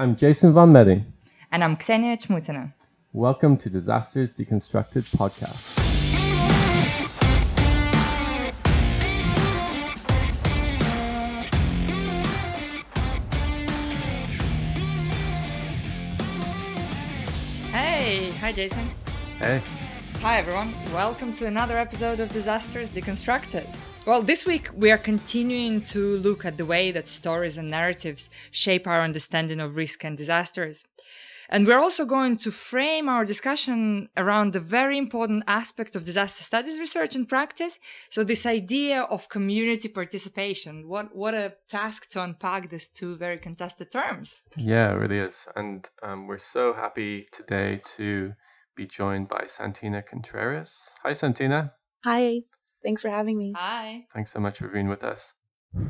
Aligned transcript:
I'm 0.00 0.14
Jason 0.14 0.52
von 0.52 0.72
Meding. 0.72 1.06
And 1.50 1.64
I'm 1.64 1.76
Ksenia 1.76 2.16
Chmutina. 2.16 2.72
Welcome 3.12 3.56
to 3.56 3.68
Disasters 3.68 4.32
Deconstructed 4.32 5.10
podcast. 5.10 5.76
Hey, 17.72 18.30
hi 18.38 18.52
Jason. 18.52 18.88
Hey. 19.40 19.60
Hi 20.20 20.38
everyone. 20.38 20.74
Welcome 20.92 21.34
to 21.34 21.46
another 21.46 21.76
episode 21.76 22.20
of 22.20 22.28
Disasters 22.28 22.88
Deconstructed. 22.88 23.66
Well, 24.06 24.22
this 24.22 24.46
week 24.46 24.70
we 24.74 24.90
are 24.90 24.98
continuing 24.98 25.82
to 25.86 26.16
look 26.16 26.44
at 26.44 26.56
the 26.56 26.64
way 26.64 26.90
that 26.92 27.08
stories 27.08 27.58
and 27.58 27.70
narratives 27.70 28.30
shape 28.50 28.86
our 28.86 29.02
understanding 29.02 29.60
of 29.60 29.76
risk 29.76 30.04
and 30.04 30.16
disasters. 30.16 30.84
And 31.50 31.66
we're 31.66 31.78
also 31.78 32.04
going 32.04 32.36
to 32.38 32.50
frame 32.50 33.08
our 33.08 33.24
discussion 33.24 34.10
around 34.16 34.52
the 34.52 34.60
very 34.60 34.98
important 34.98 35.44
aspect 35.46 35.96
of 35.96 36.04
disaster 36.04 36.44
studies 36.44 36.78
research 36.78 37.14
and 37.14 37.26
practice. 37.26 37.78
So 38.10 38.22
this 38.22 38.44
idea 38.44 39.02
of 39.02 39.30
community 39.30 39.88
participation. 39.88 40.88
What 40.88 41.16
what 41.16 41.34
a 41.34 41.54
task 41.68 42.10
to 42.10 42.22
unpack 42.22 42.68
these 42.68 42.88
two 42.88 43.16
very 43.16 43.38
contested 43.38 43.90
terms. 43.90 44.36
Yeah, 44.56 44.92
it 44.92 44.96
really 44.96 45.18
is. 45.18 45.48
And 45.56 45.88
um, 46.02 46.26
we're 46.26 46.38
so 46.38 46.74
happy 46.74 47.26
today 47.32 47.80
to 47.96 48.34
be 48.76 48.86
joined 48.86 49.28
by 49.28 49.44
Santina 49.46 50.02
Contreras. 50.02 50.94
Hi, 51.02 51.14
Santina. 51.14 51.72
Hi. 52.04 52.42
Thanks 52.82 53.02
for 53.02 53.08
having 53.08 53.38
me. 53.38 53.52
Hi. 53.56 54.06
Thanks 54.12 54.30
so 54.30 54.40
much 54.40 54.58
for 54.58 54.68
being 54.68 54.88
with 54.88 55.04
us. 55.04 55.34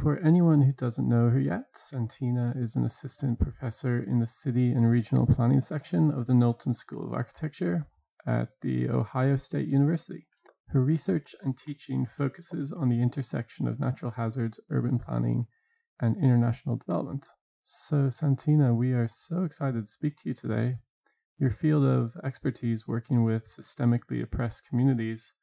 For 0.02 0.18
anyone 0.18 0.60
who 0.60 0.72
doesn't 0.72 1.08
know 1.08 1.28
her 1.28 1.38
yet, 1.38 1.64
Santina 1.72 2.52
is 2.56 2.74
an 2.74 2.84
assistant 2.84 3.38
professor 3.38 4.02
in 4.02 4.18
the 4.18 4.26
City 4.26 4.72
and 4.72 4.90
Regional 4.90 5.26
Planning 5.26 5.60
section 5.60 6.10
of 6.10 6.26
the 6.26 6.34
Knowlton 6.34 6.74
School 6.74 7.06
of 7.06 7.12
Architecture 7.12 7.86
at 8.26 8.48
The 8.60 8.88
Ohio 8.88 9.36
State 9.36 9.68
University. 9.68 10.26
Her 10.70 10.82
research 10.82 11.34
and 11.42 11.56
teaching 11.56 12.04
focuses 12.04 12.72
on 12.72 12.88
the 12.88 13.00
intersection 13.00 13.68
of 13.68 13.78
natural 13.78 14.10
hazards, 14.10 14.58
urban 14.68 14.98
planning, 14.98 15.46
and 16.00 16.16
international 16.16 16.76
development. 16.76 17.26
So, 17.62 18.10
Santina, 18.10 18.74
we 18.74 18.92
are 18.92 19.08
so 19.08 19.44
excited 19.44 19.84
to 19.84 19.90
speak 19.90 20.16
to 20.16 20.28
you 20.30 20.32
today. 20.32 20.78
Your 21.38 21.50
field 21.50 21.84
of 21.84 22.16
expertise 22.24 22.88
working 22.88 23.22
with 23.22 23.44
systemically 23.44 24.22
oppressed 24.22 24.68
communities 24.68 25.34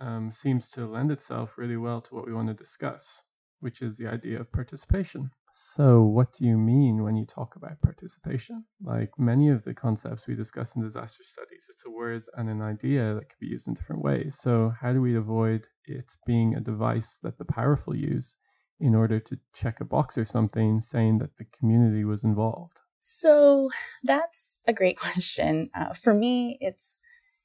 um, 0.00 0.30
seems 0.30 0.68
to 0.70 0.86
lend 0.86 1.10
itself 1.10 1.58
really 1.58 1.76
well 1.76 2.00
to 2.00 2.14
what 2.14 2.26
we 2.26 2.34
want 2.34 2.48
to 2.48 2.54
discuss 2.54 3.22
which 3.60 3.82
is 3.82 3.96
the 3.96 4.08
idea 4.08 4.38
of 4.38 4.52
participation. 4.52 5.30
So, 5.52 6.02
what 6.02 6.32
do 6.32 6.44
you 6.44 6.58
mean 6.58 7.02
when 7.02 7.16
you 7.16 7.24
talk 7.24 7.56
about 7.56 7.80
participation? 7.80 8.64
Like 8.82 9.10
many 9.18 9.48
of 9.48 9.64
the 9.64 9.72
concepts 9.72 10.26
we 10.26 10.34
discuss 10.34 10.76
in 10.76 10.82
disaster 10.82 11.22
studies, 11.22 11.66
it's 11.70 11.84
a 11.86 11.90
word 11.90 12.26
and 12.34 12.48
an 12.50 12.60
idea 12.60 13.14
that 13.14 13.28
can 13.30 13.38
be 13.40 13.46
used 13.46 13.66
in 13.66 13.74
different 13.74 14.02
ways. 14.02 14.36
So, 14.38 14.74
how 14.80 14.92
do 14.92 15.00
we 15.00 15.16
avoid 15.16 15.68
it 15.86 16.12
being 16.26 16.54
a 16.54 16.60
device 16.60 17.18
that 17.22 17.38
the 17.38 17.44
powerful 17.44 17.96
use 17.96 18.36
in 18.78 18.94
order 18.94 19.18
to 19.18 19.38
check 19.54 19.80
a 19.80 19.84
box 19.84 20.18
or 20.18 20.26
something 20.26 20.82
saying 20.82 21.18
that 21.18 21.36
the 21.38 21.46
community 21.46 22.04
was 22.04 22.22
involved? 22.22 22.80
So, 23.00 23.70
that's 24.04 24.58
a 24.66 24.74
great 24.74 24.98
question. 25.06 25.70
Uh, 25.74 25.94
for 25.94 26.12
me, 26.12 26.58
it's 26.60 26.98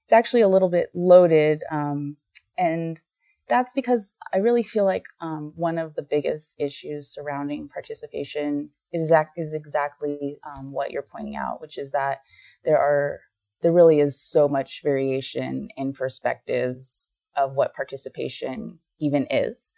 it's 0.03 0.13
actually 0.13 0.41
a 0.41 0.49
little 0.49 0.69
bit 0.69 0.89
loaded, 0.93 1.63
um, 1.71 2.17
and 2.57 2.99
that's 3.47 3.73
because 3.73 4.17
I 4.33 4.37
really 4.37 4.63
feel 4.63 4.85
like 4.85 5.05
um, 5.19 5.53
one 5.55 5.77
of 5.77 5.95
the 5.95 6.01
biggest 6.01 6.55
issues 6.59 7.09
surrounding 7.09 7.67
participation 7.67 8.69
is, 8.93 9.01
exact, 9.01 9.31
is 9.37 9.53
exactly 9.53 10.37
um, 10.45 10.71
what 10.71 10.91
you're 10.91 11.01
pointing 11.01 11.35
out, 11.35 11.59
which 11.59 11.77
is 11.77 11.91
that 11.91 12.19
there 12.63 12.77
are 12.77 13.19
there 13.61 13.71
really 13.71 13.99
is 13.99 14.19
so 14.19 14.47
much 14.47 14.81
variation 14.83 15.69
in 15.77 15.93
perspectives 15.93 17.09
of 17.35 17.53
what 17.53 17.75
participation 17.75 18.79
even 18.99 19.27
is. 19.29 19.73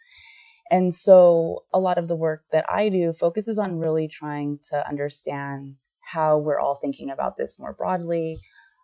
And 0.70 0.94
so 0.94 1.64
a 1.72 1.78
lot 1.78 1.98
of 1.98 2.08
the 2.08 2.16
work 2.16 2.44
that 2.50 2.64
I 2.68 2.88
do 2.88 3.12
focuses 3.12 3.58
on 3.58 3.78
really 3.78 4.08
trying 4.08 4.58
to 4.70 4.88
understand 4.88 5.76
how 6.00 6.38
we're 6.38 6.58
all 6.58 6.76
thinking 6.76 7.10
about 7.10 7.36
this 7.36 7.58
more 7.58 7.72
broadly 7.72 8.38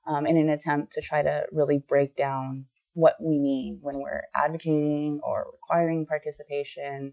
um, 0.06 0.26
in 0.26 0.36
an 0.36 0.48
attempt 0.48 0.92
to 0.92 1.00
try 1.00 1.22
to 1.22 1.46
really 1.52 1.78
break 1.78 2.16
down 2.16 2.66
what 2.94 3.16
we 3.20 3.38
mean 3.38 3.78
when 3.82 4.00
we're 4.00 4.22
advocating 4.34 5.20
or 5.22 5.46
requiring 5.52 6.06
participation, 6.06 7.12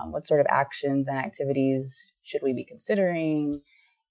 um, 0.00 0.12
what 0.12 0.26
sort 0.26 0.40
of 0.40 0.46
actions 0.48 1.08
and 1.08 1.18
activities 1.18 2.12
should 2.22 2.42
we 2.42 2.52
be 2.52 2.64
considering, 2.64 3.60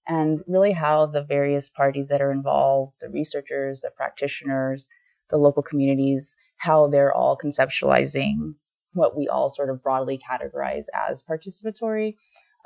and 0.06 0.40
really 0.46 0.72
how 0.72 1.06
the 1.06 1.24
various 1.24 1.68
parties 1.68 2.08
that 2.08 2.20
are 2.20 2.32
involved, 2.32 2.94
the 3.00 3.08
researchers, 3.08 3.80
the 3.80 3.90
practitioners, 3.96 4.88
the 5.30 5.36
local 5.36 5.62
communities, 5.62 6.36
how 6.58 6.88
they're 6.88 7.12
all 7.12 7.36
conceptualizing 7.36 8.54
what 8.94 9.16
we 9.16 9.28
all 9.28 9.48
sort 9.48 9.70
of 9.70 9.82
broadly 9.82 10.18
categorize 10.18 10.86
as 10.94 11.22
participatory 11.22 12.16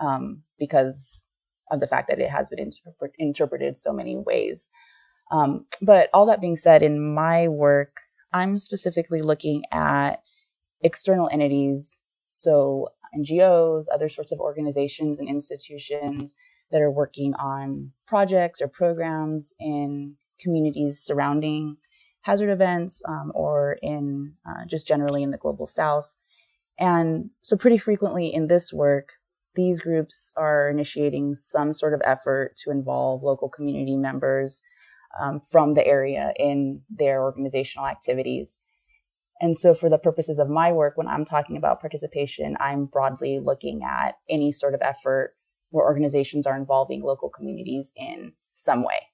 um, 0.00 0.42
because 0.58 1.28
of 1.70 1.80
the 1.80 1.86
fact 1.86 2.08
that 2.08 2.18
it 2.18 2.30
has 2.30 2.50
been 2.50 2.70
interpre- 2.70 3.10
interpreted 3.18 3.76
so 3.76 3.92
many 3.92 4.16
ways. 4.16 4.68
Um, 5.30 5.66
but 5.82 6.08
all 6.14 6.26
that 6.26 6.40
being 6.40 6.56
said, 6.56 6.82
in 6.82 7.14
my 7.14 7.48
work, 7.48 8.00
I'm 8.36 8.58
specifically 8.58 9.22
looking 9.22 9.62
at 9.72 10.22
external 10.82 11.28
entities, 11.32 11.96
so 12.26 12.88
NGOs, 13.16 13.86
other 13.92 14.10
sorts 14.10 14.30
of 14.30 14.40
organizations 14.40 15.18
and 15.18 15.28
institutions 15.28 16.34
that 16.70 16.82
are 16.82 16.90
working 16.90 17.32
on 17.34 17.92
projects 18.06 18.60
or 18.60 18.68
programs 18.68 19.54
in 19.58 20.16
communities 20.38 21.00
surrounding 21.00 21.78
hazard 22.22 22.50
events 22.50 23.02
um, 23.08 23.32
or 23.34 23.78
in 23.82 24.34
uh, 24.46 24.66
just 24.66 24.86
generally 24.86 25.22
in 25.22 25.30
the 25.30 25.38
global 25.38 25.66
south. 25.66 26.14
And 26.78 27.30
so, 27.40 27.56
pretty 27.56 27.78
frequently 27.78 28.34
in 28.34 28.48
this 28.48 28.70
work, 28.70 29.14
these 29.54 29.80
groups 29.80 30.34
are 30.36 30.68
initiating 30.68 31.36
some 31.36 31.72
sort 31.72 31.94
of 31.94 32.02
effort 32.04 32.54
to 32.64 32.70
involve 32.70 33.22
local 33.22 33.48
community 33.48 33.96
members 33.96 34.62
um, 35.20 35.40
from 35.40 35.74
the 35.74 35.86
area 35.86 36.32
in 36.38 36.82
their 36.90 37.22
organizational 37.22 37.86
activities. 37.86 38.58
And 39.40 39.56
so, 39.56 39.74
for 39.74 39.90
the 39.90 39.98
purposes 39.98 40.38
of 40.38 40.48
my 40.48 40.72
work, 40.72 40.96
when 40.96 41.08
I'm 41.08 41.24
talking 41.24 41.56
about 41.56 41.80
participation, 41.80 42.56
I'm 42.58 42.86
broadly 42.86 43.38
looking 43.38 43.82
at 43.82 44.16
any 44.30 44.50
sort 44.50 44.74
of 44.74 44.80
effort 44.82 45.34
where 45.70 45.84
organizations 45.84 46.46
are 46.46 46.56
involving 46.56 47.02
local 47.02 47.28
communities 47.28 47.92
in 47.96 48.32
some 48.54 48.82
way. 48.82 49.08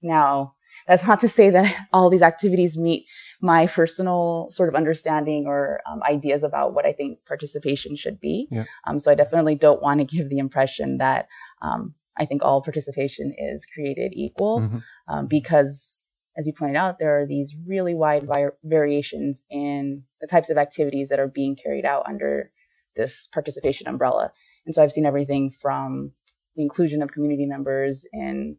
Now, 0.00 0.54
that's 0.86 1.06
not 1.06 1.20
to 1.20 1.28
say 1.28 1.50
that 1.50 1.74
all 1.92 2.10
these 2.10 2.22
activities 2.22 2.78
meet 2.78 3.06
my 3.40 3.66
personal 3.66 4.48
sort 4.50 4.68
of 4.68 4.74
understanding 4.74 5.46
or 5.46 5.80
um, 5.90 6.02
ideas 6.08 6.42
about 6.42 6.74
what 6.74 6.86
I 6.86 6.92
think 6.92 7.24
participation 7.26 7.96
should 7.96 8.20
be. 8.20 8.48
Yeah. 8.50 8.64
Um, 8.86 8.98
so 8.98 9.10
I 9.10 9.14
definitely 9.14 9.54
don't 9.54 9.82
want 9.82 9.98
to 9.98 10.04
give 10.04 10.28
the 10.28 10.38
impression 10.38 10.98
that 10.98 11.28
um, 11.62 11.94
I 12.18 12.24
think 12.24 12.42
all 12.42 12.62
participation 12.62 13.32
is 13.36 13.66
created 13.66 14.12
equal 14.14 14.60
mm-hmm. 14.60 14.78
um, 15.08 15.26
because, 15.26 16.04
as 16.36 16.46
you 16.46 16.52
pointed 16.52 16.76
out, 16.76 16.98
there 16.98 17.20
are 17.20 17.26
these 17.26 17.54
really 17.66 17.94
wide 17.94 18.24
vi- 18.24 18.50
variations 18.64 19.44
in 19.50 20.02
the 20.20 20.26
types 20.26 20.50
of 20.50 20.58
activities 20.58 21.08
that 21.08 21.20
are 21.20 21.28
being 21.28 21.56
carried 21.56 21.84
out 21.84 22.04
under 22.08 22.50
this 22.96 23.28
participation 23.32 23.86
umbrella. 23.86 24.32
And 24.66 24.74
so 24.74 24.82
I've 24.82 24.92
seen 24.92 25.06
everything 25.06 25.50
from 25.50 26.12
the 26.56 26.62
inclusion 26.62 27.02
of 27.02 27.12
community 27.12 27.46
members 27.46 28.04
in 28.12 28.56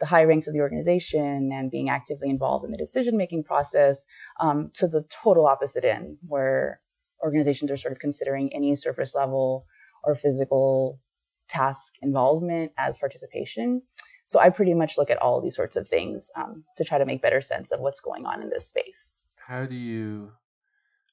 the 0.00 0.06
high 0.06 0.24
ranks 0.24 0.46
of 0.46 0.54
the 0.54 0.60
organization 0.60 1.50
and 1.52 1.70
being 1.70 1.88
actively 1.88 2.30
involved 2.30 2.64
in 2.64 2.70
the 2.70 2.76
decision 2.76 3.16
making 3.16 3.44
process 3.44 4.06
um, 4.40 4.70
to 4.74 4.86
the 4.86 5.04
total 5.10 5.46
opposite 5.46 5.84
end, 5.84 6.18
where 6.26 6.80
organizations 7.24 7.70
are 7.70 7.76
sort 7.76 7.92
of 7.92 7.98
considering 7.98 8.52
any 8.54 8.74
surface 8.74 9.14
level 9.14 9.66
or 10.04 10.14
physical 10.14 11.00
task 11.48 11.94
involvement 12.02 12.72
as 12.76 12.96
participation. 12.96 13.82
So 14.26 14.38
I 14.38 14.50
pretty 14.50 14.74
much 14.74 14.98
look 14.98 15.10
at 15.10 15.20
all 15.22 15.40
these 15.40 15.56
sorts 15.56 15.76
of 15.76 15.88
things 15.88 16.30
um, 16.36 16.64
to 16.76 16.84
try 16.84 16.98
to 16.98 17.06
make 17.06 17.22
better 17.22 17.40
sense 17.40 17.70
of 17.70 17.80
what's 17.80 18.00
going 18.00 18.26
on 18.26 18.42
in 18.42 18.50
this 18.50 18.68
space. 18.68 19.16
How 19.46 19.64
do 19.64 19.74
you 19.74 20.32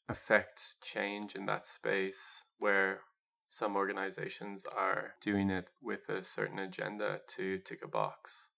affect 0.09 0.81
change 0.81 1.35
in 1.35 1.45
that 1.45 1.65
space 1.65 2.43
where 2.59 3.01
some 3.47 3.75
organizations 3.75 4.65
are 4.75 5.13
doing 5.21 5.49
it 5.49 5.69
with 5.81 6.09
a 6.09 6.21
certain 6.21 6.59
agenda 6.59 7.21
to 7.27 7.59
tick 7.59 7.83
a 7.83 7.87
box? 7.87 8.51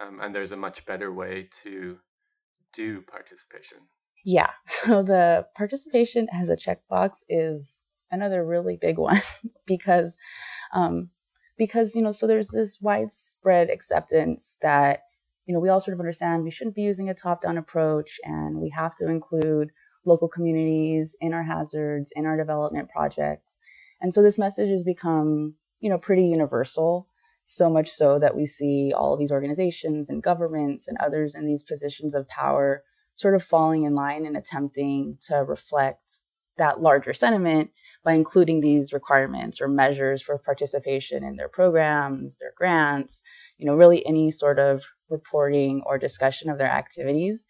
Um, 0.00 0.20
and 0.20 0.34
there's 0.34 0.52
a 0.52 0.56
much 0.56 0.84
better 0.84 1.12
way 1.12 1.48
to 1.62 1.98
do 2.72 3.00
participation. 3.02 3.78
Yeah. 4.24 4.50
So 4.66 5.02
the 5.02 5.46
participation 5.56 6.28
as 6.30 6.50
a 6.50 6.56
checkbox 6.56 7.22
is 7.30 7.84
another 8.14 8.44
really 8.44 8.76
big 8.76 8.98
one 8.98 9.20
because 9.66 10.16
um, 10.72 11.10
because 11.58 11.94
you 11.94 12.02
know 12.02 12.12
so 12.12 12.26
there's 12.26 12.48
this 12.48 12.80
widespread 12.80 13.70
acceptance 13.70 14.56
that 14.62 15.02
you 15.46 15.54
know 15.54 15.60
we 15.60 15.68
all 15.68 15.80
sort 15.80 15.94
of 15.94 16.00
understand 16.00 16.42
we 16.42 16.50
shouldn't 16.50 16.76
be 16.76 16.82
using 16.82 17.10
a 17.10 17.14
top-down 17.14 17.58
approach 17.58 18.18
and 18.24 18.58
we 18.58 18.70
have 18.70 18.94
to 18.96 19.08
include 19.08 19.70
local 20.06 20.28
communities 20.28 21.16
in 21.20 21.32
our 21.34 21.44
hazards 21.44 22.12
in 22.16 22.26
our 22.26 22.36
development 22.36 22.88
projects. 22.88 23.58
And 24.00 24.12
so 24.12 24.22
this 24.22 24.38
message 24.38 24.70
has 24.70 24.84
become 24.84 25.54
you 25.80 25.90
know 25.90 25.98
pretty 25.98 26.26
universal 26.26 27.08
So 27.44 27.68
much 27.68 27.90
so 27.90 28.18
that 28.18 28.34
we 28.34 28.46
see 28.46 28.92
all 28.96 29.12
of 29.12 29.18
these 29.18 29.32
organizations 29.32 30.08
and 30.08 30.22
governments 30.22 30.88
and 30.88 30.96
others 30.98 31.34
in 31.34 31.46
these 31.46 31.62
positions 31.62 32.14
of 32.14 32.26
power 32.26 32.82
sort 33.16 33.34
of 33.34 33.44
falling 33.44 33.84
in 33.84 33.94
line 33.94 34.26
and 34.26 34.36
attempting 34.36 35.18
to 35.28 35.36
reflect 35.36 36.18
that 36.56 36.80
larger 36.80 37.12
sentiment 37.12 37.70
by 38.04 38.12
including 38.12 38.60
these 38.60 38.92
requirements 38.92 39.60
or 39.60 39.66
measures 39.66 40.20
for 40.22 40.38
participation 40.38 41.24
in 41.24 41.36
their 41.36 41.48
programs, 41.48 42.38
their 42.38 42.52
grants, 42.56 43.22
you 43.56 43.66
know, 43.66 43.74
really 43.74 44.06
any 44.06 44.30
sort 44.30 44.58
of 44.58 44.84
reporting 45.08 45.82
or 45.86 45.98
discussion 45.98 46.50
of 46.50 46.58
their 46.58 46.70
activities. 46.70 47.46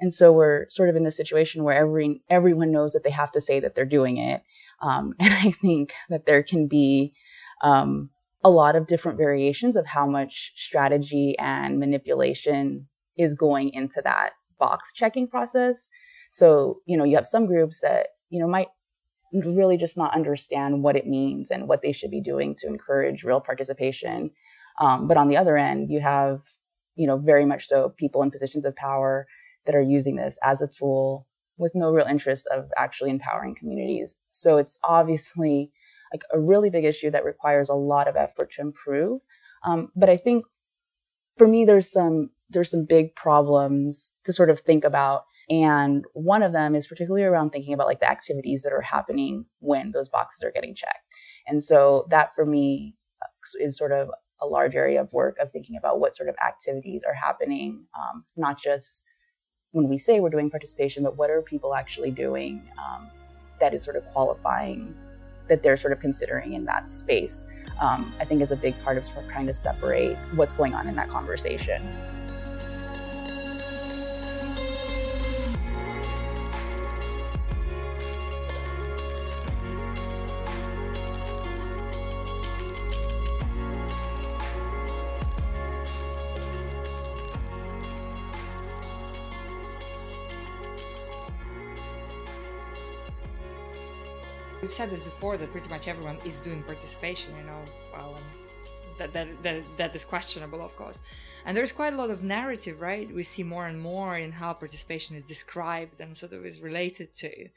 And 0.00 0.12
so 0.12 0.32
we're 0.32 0.66
sort 0.68 0.88
of 0.88 0.96
in 0.96 1.04
this 1.04 1.16
situation 1.16 1.62
where 1.62 1.76
every 1.76 2.22
everyone 2.28 2.72
knows 2.72 2.92
that 2.92 3.04
they 3.04 3.10
have 3.10 3.30
to 3.32 3.40
say 3.40 3.60
that 3.60 3.76
they're 3.76 3.84
doing 3.84 4.16
it. 4.16 4.42
Um, 4.82 5.14
and 5.20 5.32
I 5.32 5.52
think 5.52 5.92
that 6.10 6.26
there 6.26 6.42
can 6.42 6.66
be 6.66 7.14
um, 7.62 8.10
a 8.42 8.50
lot 8.50 8.76
of 8.76 8.86
different 8.86 9.16
variations 9.16 9.76
of 9.76 9.86
how 9.86 10.06
much 10.06 10.52
strategy 10.56 11.36
and 11.38 11.78
manipulation 11.78 12.88
is 13.16 13.34
going 13.34 13.70
into 13.72 14.02
that 14.02 14.32
box 14.58 14.92
checking 14.92 15.28
process. 15.28 15.90
So, 16.30 16.80
you 16.84 16.96
know, 16.96 17.04
you 17.04 17.14
have 17.14 17.26
some 17.26 17.46
groups 17.46 17.80
that, 17.80 18.08
you 18.28 18.40
know, 18.40 18.48
might 18.48 18.68
really 19.32 19.76
just 19.76 19.96
not 19.96 20.14
understand 20.14 20.82
what 20.82 20.96
it 20.96 21.06
means 21.06 21.50
and 21.50 21.68
what 21.68 21.82
they 21.82 21.92
should 21.92 22.10
be 22.10 22.20
doing 22.20 22.54
to 22.56 22.66
encourage 22.66 23.24
real 23.24 23.40
participation. 23.40 24.30
Um, 24.80 25.08
but 25.08 25.16
on 25.16 25.28
the 25.28 25.36
other 25.36 25.56
end, 25.56 25.90
you 25.90 26.00
have, 26.00 26.42
you 26.96 27.06
know, 27.06 27.16
very 27.16 27.44
much 27.44 27.66
so 27.66 27.90
people 27.90 28.22
in 28.22 28.30
positions 28.30 28.64
of 28.64 28.76
power 28.76 29.26
that 29.66 29.74
are 29.74 29.82
using 29.82 30.16
this 30.16 30.38
as 30.42 30.60
a 30.60 30.68
tool 30.68 31.26
with 31.56 31.72
no 31.74 31.90
real 31.92 32.06
interest 32.06 32.46
of 32.52 32.70
actually 32.76 33.10
empowering 33.10 33.54
communities. 33.54 34.16
So 34.30 34.56
it's 34.56 34.78
obviously 34.84 35.72
like 36.12 36.22
a 36.32 36.40
really 36.40 36.70
big 36.70 36.84
issue 36.84 37.10
that 37.10 37.24
requires 37.24 37.68
a 37.68 37.74
lot 37.74 38.08
of 38.08 38.16
effort 38.16 38.52
to 38.52 38.60
improve. 38.60 39.20
Um, 39.64 39.90
but 39.96 40.08
I 40.08 40.16
think 40.16 40.44
for 41.36 41.48
me, 41.48 41.64
there's 41.64 41.90
some 41.90 42.30
there's 42.50 42.70
some 42.70 42.84
big 42.84 43.16
problems 43.16 44.10
to 44.24 44.32
sort 44.32 44.50
of 44.50 44.60
think 44.60 44.84
about 44.84 45.24
and 45.50 46.04
one 46.14 46.42
of 46.42 46.52
them 46.52 46.74
is 46.74 46.86
particularly 46.86 47.24
around 47.24 47.50
thinking 47.50 47.74
about 47.74 47.86
like 47.86 48.00
the 48.00 48.10
activities 48.10 48.62
that 48.62 48.72
are 48.72 48.80
happening 48.80 49.46
when 49.60 49.92
those 49.92 50.08
boxes 50.08 50.42
are 50.42 50.52
getting 50.52 50.74
checked. 50.74 51.06
And 51.46 51.62
so 51.62 52.06
that 52.10 52.34
for 52.34 52.46
me 52.46 52.94
is 53.60 53.76
sort 53.76 53.92
of 53.92 54.10
a 54.40 54.46
large 54.46 54.74
area 54.74 55.00
of 55.00 55.12
work 55.12 55.38
of 55.38 55.50
thinking 55.50 55.76
about 55.76 56.00
what 56.00 56.14
sort 56.14 56.28
of 56.28 56.34
activities 56.44 57.02
are 57.06 57.14
happening, 57.14 57.84
um, 57.98 58.24
not 58.36 58.60
just 58.60 59.04
when 59.72 59.88
we 59.88 59.98
say 59.98 60.20
we're 60.20 60.30
doing 60.30 60.50
participation, 60.50 61.02
but 61.02 61.16
what 61.16 61.30
are 61.30 61.42
people 61.42 61.74
actually 61.74 62.10
doing 62.10 62.62
um, 62.78 63.08
that 63.60 63.74
is 63.74 63.82
sort 63.82 63.96
of 63.96 64.04
qualifying 64.12 64.94
that 65.48 65.62
they're 65.62 65.76
sort 65.76 65.92
of 65.92 66.00
considering 66.00 66.54
in 66.54 66.64
that 66.64 66.90
space. 66.90 67.46
Um, 67.80 68.14
I 68.18 68.24
think 68.24 68.40
is 68.40 68.50
a 68.50 68.56
big 68.56 68.80
part 68.82 68.96
of 68.96 69.04
sort 69.04 69.24
of 69.24 69.30
trying 69.30 69.46
to 69.46 69.54
separate 69.54 70.16
what's 70.34 70.54
going 70.54 70.74
on 70.74 70.88
in 70.88 70.96
that 70.96 71.10
conversation. 71.10 71.86
Said 94.74 94.90
this 94.90 95.00
before 95.00 95.38
that 95.38 95.52
pretty 95.52 95.68
much 95.68 95.86
everyone 95.86 96.18
is 96.24 96.36
doing 96.38 96.62
participation, 96.64 97.30
you 97.36 97.44
know, 97.44 97.62
well, 97.92 98.18
that, 98.98 99.12
that, 99.12 99.28
that, 99.44 99.62
that 99.76 99.94
is 99.94 100.04
questionable, 100.04 100.60
of 100.64 100.74
course. 100.74 100.98
And 101.44 101.56
there's 101.56 101.70
quite 101.70 101.92
a 101.92 101.96
lot 101.96 102.10
of 102.10 102.24
narrative, 102.24 102.80
right? 102.80 103.12
We 103.14 103.22
see 103.22 103.44
more 103.44 103.66
and 103.66 103.80
more 103.80 104.18
in 104.18 104.32
how 104.32 104.52
participation 104.52 105.14
is 105.14 105.22
described 105.22 106.00
and 106.00 106.16
sort 106.16 106.32
of 106.32 106.44
is 106.44 106.60
related 106.60 107.14
to. 107.16 107.48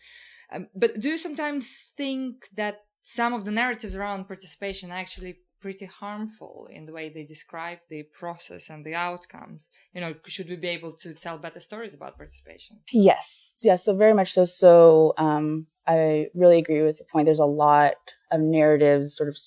Um, 0.51 0.67
but 0.75 0.99
do 0.99 1.09
you 1.09 1.17
sometimes 1.17 1.91
think 1.97 2.49
that 2.55 2.83
some 3.03 3.33
of 3.33 3.45
the 3.45 3.51
narratives 3.51 3.95
around 3.95 4.27
participation 4.27 4.91
actually 4.91 5.39
pretty 5.59 5.85
harmful 5.85 6.69
in 6.71 6.85
the 6.85 6.93
way 6.93 7.09
they 7.09 7.23
describe 7.23 7.79
the 7.89 8.03
process 8.03 8.69
and 8.69 8.85
the 8.85 8.95
outcomes. 8.95 9.67
You 9.93 10.01
know, 10.01 10.13
should 10.25 10.49
we 10.49 10.55
be 10.55 10.67
able 10.69 10.93
to 10.97 11.13
tell 11.13 11.37
better 11.37 11.59
stories 11.59 11.93
about 11.93 12.17
participation? 12.17 12.77
Yes, 12.91 13.55
yes, 13.63 13.85
so 13.85 13.95
very 13.95 14.13
much 14.13 14.33
so. 14.33 14.45
So 14.45 15.13
um, 15.17 15.67
I 15.87 16.27
really 16.33 16.59
agree 16.59 16.81
with 16.81 16.97
the 16.97 17.05
point. 17.05 17.25
There's 17.25 17.39
a 17.39 17.45
lot 17.45 17.95
of 18.31 18.41
narratives 18.41 19.15
sort 19.15 19.29
of 19.29 19.37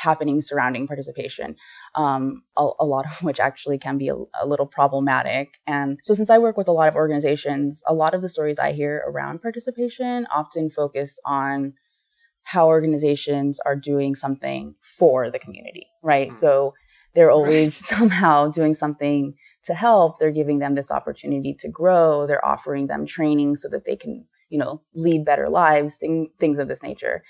happening 0.00 0.40
surrounding 0.40 0.86
participation, 0.86 1.56
um, 1.94 2.42
a, 2.56 2.68
a, 2.80 2.86
lot 2.86 3.04
of 3.04 3.22
which 3.22 3.38
actually 3.38 3.78
can 3.78 3.98
be 3.98 4.08
a, 4.08 4.14
a, 4.40 4.46
little 4.46 4.66
problematic. 4.66 5.58
And 5.66 5.98
so, 6.02 6.14
since 6.14 6.30
I 6.30 6.38
work 6.38 6.56
with 6.56 6.68
a 6.68 6.72
lot 6.72 6.88
of 6.88 6.94
organizations, 6.94 7.82
a 7.86 7.94
lot 7.94 8.14
of 8.14 8.22
the 8.22 8.28
stories 8.28 8.58
I 8.58 8.72
hear 8.72 9.04
around 9.06 9.42
participation 9.42 10.26
often 10.34 10.70
focus 10.70 11.18
on 11.26 11.74
how 12.50 12.66
organizations 12.66 13.60
are 13.60 13.76
doing 13.76 14.16
something 14.16 14.74
for 14.80 15.30
the 15.30 15.38
community, 15.38 15.86
right? 16.02 16.30
Mm-hmm. 16.30 16.36
So 16.36 16.74
they're 17.14 17.30
always 17.30 17.76
right. 17.76 17.84
somehow 17.98 18.48
doing 18.48 18.74
something 18.74 19.34
to 19.62 19.74
help. 19.74 20.18
They're 20.18 20.32
giving 20.32 20.58
them 20.58 20.74
this 20.74 20.90
opportunity 20.90 21.54
to 21.60 21.68
grow. 21.68 22.26
They're 22.26 22.44
offering 22.44 22.88
them 22.88 23.06
training 23.06 23.54
so 23.54 23.68
that 23.68 23.84
they 23.84 23.94
can, 23.94 24.24
you 24.48 24.58
know, 24.58 24.82
lead 24.94 25.24
better 25.24 25.48
lives, 25.48 25.96
thing, 25.96 26.30
things 26.40 26.58
of 26.58 26.66
this 26.66 26.82
nature. 26.82 27.22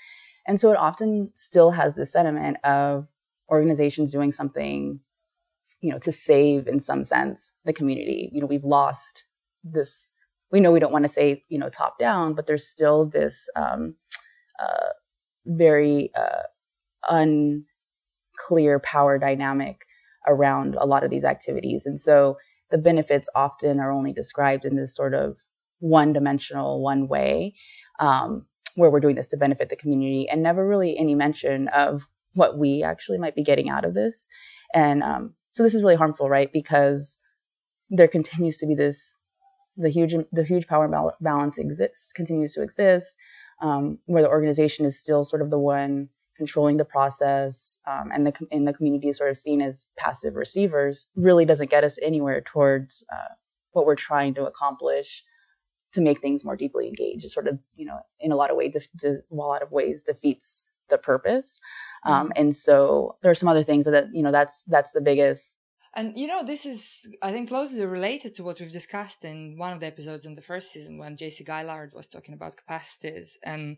And 0.47 0.59
so 0.59 0.71
it 0.71 0.77
often 0.77 1.29
still 1.35 1.69
has 1.69 1.95
this 1.95 2.13
sentiment 2.13 2.57
of 2.63 3.07
organizations 3.47 4.09
doing 4.09 4.31
something, 4.31 5.01
you 5.81 5.91
know, 5.91 5.99
to 5.99 6.11
save 6.11 6.67
in 6.67 6.79
some 6.79 7.03
sense 7.03 7.51
the 7.63 7.73
community. 7.73 8.31
You 8.33 8.41
know, 8.41 8.47
we've 8.47 8.65
lost 8.65 9.25
this. 9.63 10.13
We 10.51 10.61
know 10.61 10.71
we 10.71 10.79
don't 10.79 10.91
want 10.91 11.05
to 11.05 11.09
say, 11.09 11.43
you 11.47 11.59
know, 11.59 11.69
top 11.69 11.99
down, 11.99 12.33
but 12.33 12.47
there's 12.47 12.65
still 12.65 13.05
this 13.05 13.49
um, 13.55 13.97
uh, 14.59 14.89
very 15.45 16.11
uh, 16.15 16.43
unclear 17.09 18.79
power 18.79 19.17
dynamic 19.17 19.85
around 20.27 20.75
a 20.75 20.85
lot 20.85 21.03
of 21.03 21.09
these 21.09 21.23
activities. 21.23 21.85
And 21.85 21.99
so 21.99 22.37
the 22.69 22.77
benefits 22.77 23.29
often 23.35 23.79
are 23.79 23.91
only 23.91 24.13
described 24.13 24.65
in 24.65 24.75
this 24.75 24.95
sort 24.95 25.13
of 25.13 25.37
one 25.79 26.13
dimensional, 26.13 26.81
one 26.81 27.07
way, 27.07 27.55
um, 27.99 28.45
where 28.75 28.89
we're 28.89 28.99
doing 28.99 29.15
this 29.15 29.27
to 29.29 29.37
benefit 29.37 29.69
the 29.69 29.75
community, 29.75 30.29
and 30.29 30.41
never 30.41 30.67
really 30.67 30.97
any 30.97 31.15
mention 31.15 31.67
of 31.69 32.03
what 32.33 32.57
we 32.57 32.83
actually 32.83 33.17
might 33.17 33.35
be 33.35 33.43
getting 33.43 33.69
out 33.69 33.83
of 33.83 33.93
this. 33.93 34.29
And 34.73 35.03
um, 35.03 35.33
so 35.51 35.63
this 35.63 35.73
is 35.73 35.83
really 35.83 35.95
harmful, 35.95 36.29
right? 36.29 36.51
Because 36.53 37.19
there 37.89 38.07
continues 38.07 38.57
to 38.59 38.67
be 38.67 38.75
this 38.75 39.19
the 39.77 39.89
huge 39.89 40.13
the 40.31 40.43
huge 40.43 40.67
power 40.67 41.13
balance 41.21 41.57
exists 41.57 42.11
continues 42.13 42.53
to 42.53 42.61
exist 42.61 43.17
um, 43.61 43.99
where 44.05 44.21
the 44.21 44.29
organization 44.29 44.85
is 44.85 44.99
still 44.99 45.23
sort 45.23 45.41
of 45.41 45.49
the 45.49 45.59
one 45.59 46.09
controlling 46.35 46.77
the 46.77 46.85
process 46.85 47.77
um, 47.85 48.09
and 48.11 48.25
the 48.25 48.33
in 48.49 48.65
the 48.65 48.73
community 48.73 49.07
is 49.07 49.17
sort 49.17 49.29
of 49.29 49.37
seen 49.37 49.61
as 49.61 49.89
passive 49.97 50.35
receivers 50.35 51.07
really 51.15 51.45
doesn't 51.45 51.69
get 51.69 51.83
us 51.83 51.99
anywhere 52.01 52.41
towards 52.41 53.03
uh, 53.13 53.35
what 53.73 53.85
we're 53.85 53.95
trying 53.95 54.33
to 54.33 54.45
accomplish 54.45 55.23
to 55.93 56.01
make 56.01 56.19
things 56.19 56.43
more 56.43 56.55
deeply 56.55 56.87
engaged. 56.87 57.25
It 57.25 57.29
sort 57.29 57.47
of 57.47 57.59
you 57.75 57.85
know 57.85 57.99
in 58.19 58.31
a 58.31 58.35
lot 58.35 58.49
of 58.49 58.57
ways, 58.57 58.73
de- 58.73 58.97
de- 58.97 59.21
a 59.31 59.35
lot 59.35 59.61
of 59.61 59.71
ways 59.71 60.03
defeats 60.03 60.67
the 60.89 60.97
purpose. 60.97 61.59
Um, 62.05 62.13
mm-hmm. 62.13 62.31
And 62.35 62.55
so 62.55 63.17
there 63.21 63.31
are 63.31 63.35
some 63.35 63.49
other 63.49 63.63
things, 63.63 63.83
but 63.83 63.91
that 63.91 64.07
you 64.13 64.23
know 64.23 64.31
that's 64.31 64.63
that's 64.63 64.91
the 64.91 65.01
biggest 65.01 65.55
and 65.93 66.17
you 66.17 66.27
know, 66.27 66.43
this 66.43 66.65
is, 66.65 67.07
I 67.21 67.31
think, 67.31 67.49
closely 67.49 67.83
related 67.83 68.33
to 68.35 68.43
what 68.43 68.59
we've 68.59 68.71
discussed 68.71 69.25
in 69.25 69.57
one 69.57 69.73
of 69.73 69.81
the 69.81 69.87
episodes 69.87 70.25
in 70.25 70.35
the 70.35 70.41
first 70.41 70.71
season 70.71 70.97
when 70.97 71.17
JC 71.17 71.45
Gaillard 71.45 71.93
was 71.93 72.07
talking 72.07 72.33
about 72.33 72.55
capacities 72.55 73.37
and 73.43 73.77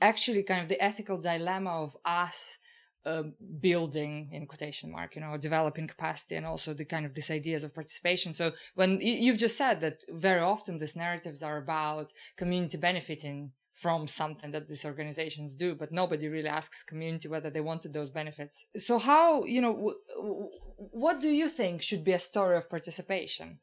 actually 0.00 0.44
kind 0.44 0.62
of 0.62 0.68
the 0.68 0.82
ethical 0.82 1.18
dilemma 1.18 1.70
of 1.70 1.96
us 2.04 2.58
uh, 3.04 3.22
building 3.60 4.28
in 4.30 4.46
quotation 4.46 4.92
mark 4.92 5.14
you 5.14 5.22
know 5.22 5.34
developing 5.38 5.88
capacity 5.88 6.34
and 6.34 6.44
also 6.44 6.74
the 6.74 6.84
kind 6.84 7.06
of 7.06 7.14
these 7.14 7.30
ideas 7.30 7.64
of 7.64 7.74
participation. 7.74 8.32
So 8.32 8.52
when 8.74 9.00
you've 9.00 9.38
just 9.38 9.56
said 9.56 9.80
that 9.80 10.04
very 10.08 10.40
often 10.40 10.78
these 10.78 10.94
narratives 10.94 11.42
are 11.42 11.56
about 11.56 12.12
community 12.36 12.76
benefiting 12.76 13.52
from 13.72 14.08
something 14.08 14.50
that 14.50 14.68
these 14.68 14.84
organizations 14.84 15.54
do 15.54 15.74
but 15.74 15.92
nobody 15.92 16.28
really 16.28 16.48
asks 16.48 16.82
community 16.82 17.28
whether 17.28 17.50
they 17.50 17.60
wanted 17.60 17.92
those 17.92 18.10
benefits. 18.10 18.66
So 18.76 18.98
how 18.98 19.44
you 19.44 19.60
know 19.60 19.72
w- 19.72 19.96
w- 20.16 20.48
what 20.76 21.20
do 21.20 21.28
you 21.28 21.48
think 21.48 21.82
should 21.82 22.04
be 22.04 22.12
a 22.12 22.18
story 22.18 22.56
of 22.56 22.68
participation? 22.68 23.60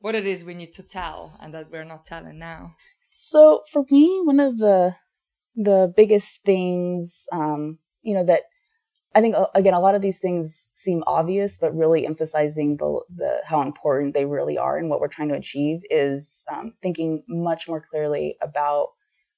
What 0.00 0.14
it 0.14 0.26
is 0.26 0.44
we 0.44 0.54
need 0.54 0.72
to 0.74 0.82
tell 0.82 1.36
and 1.40 1.52
that 1.52 1.70
we're 1.70 1.84
not 1.84 2.06
telling 2.06 2.38
now? 2.38 2.74
So 3.02 3.62
for 3.70 3.84
me 3.90 4.20
one 4.24 4.40
of 4.40 4.58
the 4.58 4.96
the 5.56 5.92
biggest 5.94 6.42
things 6.42 7.26
um 7.32 7.78
you 8.02 8.14
know 8.14 8.24
that 8.24 8.42
I 9.14 9.20
think 9.20 9.34
again 9.54 9.74
a 9.74 9.80
lot 9.80 9.96
of 9.96 10.02
these 10.02 10.20
things 10.20 10.70
seem 10.74 11.02
obvious, 11.06 11.56
but 11.56 11.76
really 11.76 12.06
emphasizing 12.06 12.76
the, 12.76 13.00
the 13.14 13.40
how 13.44 13.60
important 13.62 14.14
they 14.14 14.24
really 14.24 14.56
are 14.56 14.78
and 14.78 14.88
what 14.88 15.00
we're 15.00 15.08
trying 15.08 15.30
to 15.30 15.34
achieve 15.34 15.80
is 15.90 16.44
um, 16.50 16.74
thinking 16.80 17.24
much 17.28 17.66
more 17.66 17.80
clearly 17.80 18.36
about 18.40 18.90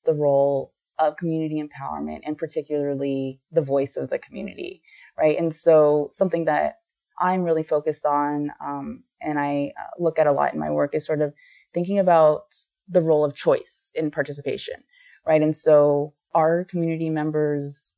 the 0.05 0.15
role 0.15 0.73
of 0.99 1.17
community 1.17 1.63
empowerment 1.63 2.21
and 2.25 2.39
particularly 2.39 3.41
the 3.51 3.63
voice 3.63 3.97
of 3.97 4.11
the 4.11 4.19
community, 4.19 4.83
right? 5.19 5.39
And 5.39 5.55
so 5.55 6.11
something 6.13 6.45
that 6.45 6.81
I'm 7.19 7.43
really 7.43 7.63
focused 7.63 8.07
on 8.07 8.53
um, 8.65 9.05
and 9.21 9.39
I 9.39 9.73
uh, 9.79 10.03
look 10.03 10.19
at 10.19 10.27
a 10.27 10.33
lot 10.33 10.53
in 10.53 10.61
my 10.61 10.71
work 10.71 10.95
is 10.95 11.07
sort 11.07 11.21
of 11.21 11.33
thinking 11.73 11.99
about 11.99 12.55
the 12.89 13.01
role 13.01 13.25
of 13.25 13.35
choice 13.35 13.91
in 13.95 14.11
participation, 14.11 14.83
right? 15.27 15.41
And 15.41 15.55
so 15.55 16.15
our 16.35 16.65
community 16.65 17.11
members 17.11 17.95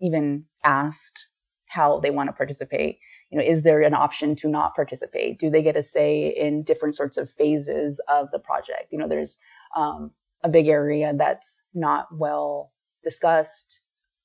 even 0.00 0.44
asked 0.64 1.28
how 1.68 1.98
they 1.98 2.10
want 2.10 2.28
to 2.28 2.32
participate 2.32 2.98
you 3.30 3.38
know 3.38 3.44
is 3.44 3.62
there 3.62 3.80
an 3.80 3.94
option 3.94 4.36
to 4.36 4.48
not 4.48 4.74
participate 4.74 5.38
do 5.38 5.50
they 5.50 5.62
get 5.62 5.76
a 5.76 5.82
say 5.82 6.28
in 6.28 6.62
different 6.62 6.94
sorts 6.94 7.16
of 7.16 7.30
phases 7.30 8.00
of 8.08 8.30
the 8.30 8.38
project 8.38 8.92
you 8.92 8.98
know 8.98 9.08
there's 9.08 9.38
um, 9.74 10.12
a 10.46 10.48
big 10.48 10.68
area 10.68 11.12
that's 11.12 11.60
not 11.74 12.06
well 12.12 12.72
discussed 13.02 13.80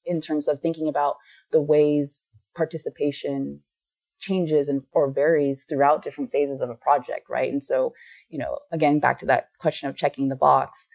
in 0.06 0.22
terms 0.22 0.48
of 0.48 0.62
thinking 0.62 0.88
about 0.88 1.16
the 1.52 1.60
ways 1.60 2.24
participation 2.56 3.62
changes 4.20 4.70
and 4.70 4.84
or 4.92 5.12
varies 5.12 5.66
throughout 5.68 6.04
different 6.04 6.32
phases 6.32 6.62
of 6.62 6.70
a 6.70 6.76
project 6.76 7.28
right? 7.28 7.52
And 7.52 7.64
so 7.64 7.94
you 8.30 8.38
know 8.38 8.60
again 8.72 9.00
back 9.00 9.20
to 9.20 9.26
that 9.26 9.48
question 9.58 9.90
of 9.90 9.98
checking 9.98 10.30
the 10.30 10.36
box 10.36 10.90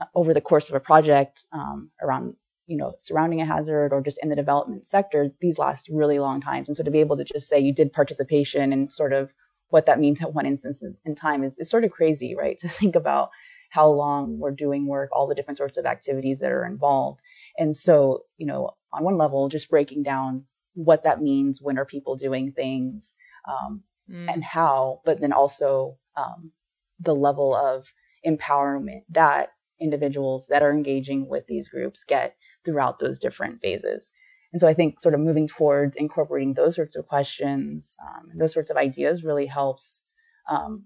uh, 0.00 0.06
over 0.14 0.32
the 0.32 0.40
course 0.40 0.70
of 0.70 0.76
a 0.76 0.80
project 0.80 1.44
um, 1.52 1.90
around 2.00 2.34
you 2.66 2.76
know 2.76 2.94
surrounding 2.98 3.40
a 3.40 3.46
hazard 3.46 3.92
or 3.92 4.00
just 4.00 4.22
in 4.22 4.28
the 4.28 4.36
development 4.36 4.86
sector 4.86 5.30
these 5.40 5.58
last 5.58 5.88
really 5.88 6.20
long 6.20 6.40
times. 6.40 6.68
And 6.68 6.76
so 6.76 6.84
to 6.84 6.90
be 6.90 7.00
able 7.00 7.16
to 7.16 7.24
just 7.24 7.48
say 7.48 7.58
you 7.58 7.74
did 7.74 7.92
participation 7.92 8.72
and 8.72 8.92
sort 8.92 9.12
of 9.12 9.32
what 9.70 9.86
that 9.86 9.98
means 9.98 10.22
at 10.22 10.34
one 10.34 10.46
instance 10.46 10.84
in 11.04 11.14
time 11.16 11.42
is, 11.42 11.58
is 11.58 11.68
sort 11.68 11.84
of 11.84 11.90
crazy 11.90 12.36
right? 12.36 12.58
To 12.60 12.68
think 12.68 12.94
about 12.94 13.30
how 13.72 13.88
long 13.88 14.38
we're 14.38 14.50
doing 14.50 14.86
work 14.86 15.08
all 15.12 15.26
the 15.26 15.34
different 15.34 15.58
sorts 15.58 15.76
of 15.76 15.86
activities 15.86 16.40
that 16.40 16.52
are 16.52 16.64
involved 16.64 17.20
and 17.58 17.74
so 17.74 18.24
you 18.36 18.46
know 18.46 18.70
on 18.92 19.04
one 19.04 19.16
level 19.16 19.48
just 19.48 19.70
breaking 19.70 20.02
down 20.02 20.44
what 20.74 21.04
that 21.04 21.20
means 21.20 21.60
when 21.60 21.78
are 21.78 21.84
people 21.84 22.16
doing 22.16 22.52
things 22.52 23.14
um, 23.48 23.82
mm. 24.10 24.32
and 24.32 24.44
how 24.44 25.00
but 25.04 25.20
then 25.20 25.32
also 25.32 25.96
um, 26.16 26.52
the 27.00 27.14
level 27.14 27.54
of 27.54 27.92
empowerment 28.26 29.02
that 29.10 29.50
individuals 29.80 30.46
that 30.48 30.62
are 30.62 30.72
engaging 30.72 31.28
with 31.28 31.46
these 31.46 31.68
groups 31.68 32.04
get 32.04 32.36
throughout 32.64 33.00
those 33.00 33.18
different 33.18 33.60
phases. 33.60 34.12
And 34.52 34.60
so 34.60 34.68
I 34.68 34.74
think 34.74 35.00
sort 35.00 35.14
of 35.14 35.20
moving 35.20 35.48
towards 35.48 35.96
incorporating 35.96 36.54
those 36.54 36.76
sorts 36.76 36.94
of 36.94 37.06
questions, 37.08 37.96
um, 38.02 38.30
those 38.36 38.52
sorts 38.52 38.70
of 38.70 38.76
ideas 38.76 39.24
really 39.24 39.46
helps 39.46 40.02
um, 40.48 40.84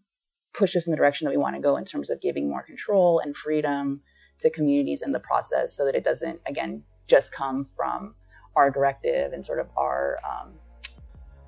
push 0.57 0.75
us 0.75 0.87
in 0.87 0.91
the 0.91 0.97
direction 0.97 1.27
that 1.27 1.31
we 1.31 1.37
want 1.37 1.55
to 1.55 1.61
go 1.61 1.77
in 1.77 1.85
terms 1.85 2.11
of 2.11 2.21
giving 2.21 2.49
more 2.49 2.63
control 2.63 3.21
and 3.21 3.37
freedom 3.37 4.01
to 4.39 4.51
communities 4.51 5.03
in 5.03 5.13
the 5.13 5.21
process 5.21 5.77
so 5.77 5.85
that 5.85 5.95
it 5.95 6.03
doesn't, 6.03 6.41
again, 6.47 6.83
just 7.07 7.33
come 7.33 7.65
from 7.77 8.15
our 8.57 8.71
directive 8.71 9.33
and 9.33 9.45
sort 9.45 9.61
of 9.61 9.69
our 9.77 10.17
um, 10.29 10.55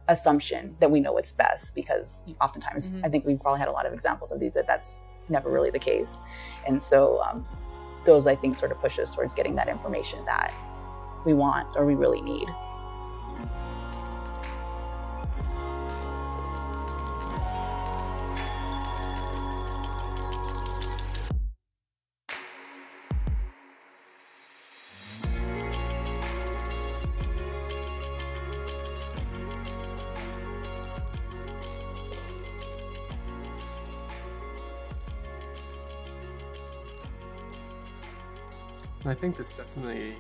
assumption 0.09 0.77
that 0.81 0.91
we 0.91 1.01
know 1.01 1.13
what's 1.13 1.33
best 1.33 1.75
because 1.75 2.25
oftentimes 2.41 2.91
mm-hmm. 2.91 3.05
I 3.05 3.09
think 3.09 3.25
we've 3.27 3.41
probably 3.41 3.61
had 3.61 3.69
a 3.69 3.73
lot 3.73 3.87
of 3.87 3.93
examples 3.93 4.31
of 4.31 4.41
these 4.41 4.55
that 4.55 4.67
that's 4.67 5.01
never 5.29 5.51
really 5.51 5.71
the 5.71 5.79
case. 5.79 6.19
And 6.67 6.81
so 6.81 7.21
um, 7.23 7.47
those 8.05 8.27
I 8.27 8.37
think 8.37 8.57
sort 8.57 8.73
of 8.73 8.81
push 8.81 8.99
us 8.99 9.11
towards 9.11 9.35
getting 9.35 9.55
that 9.57 9.69
information 9.69 10.25
that 10.27 10.55
we 11.25 11.35
want 11.35 11.77
or 11.77 11.87
we 11.87 11.95
really 11.95 12.21
need. 12.21 12.49
I 39.05 39.15
think 39.15 39.37
this 39.37 39.57
definitely 39.57 40.17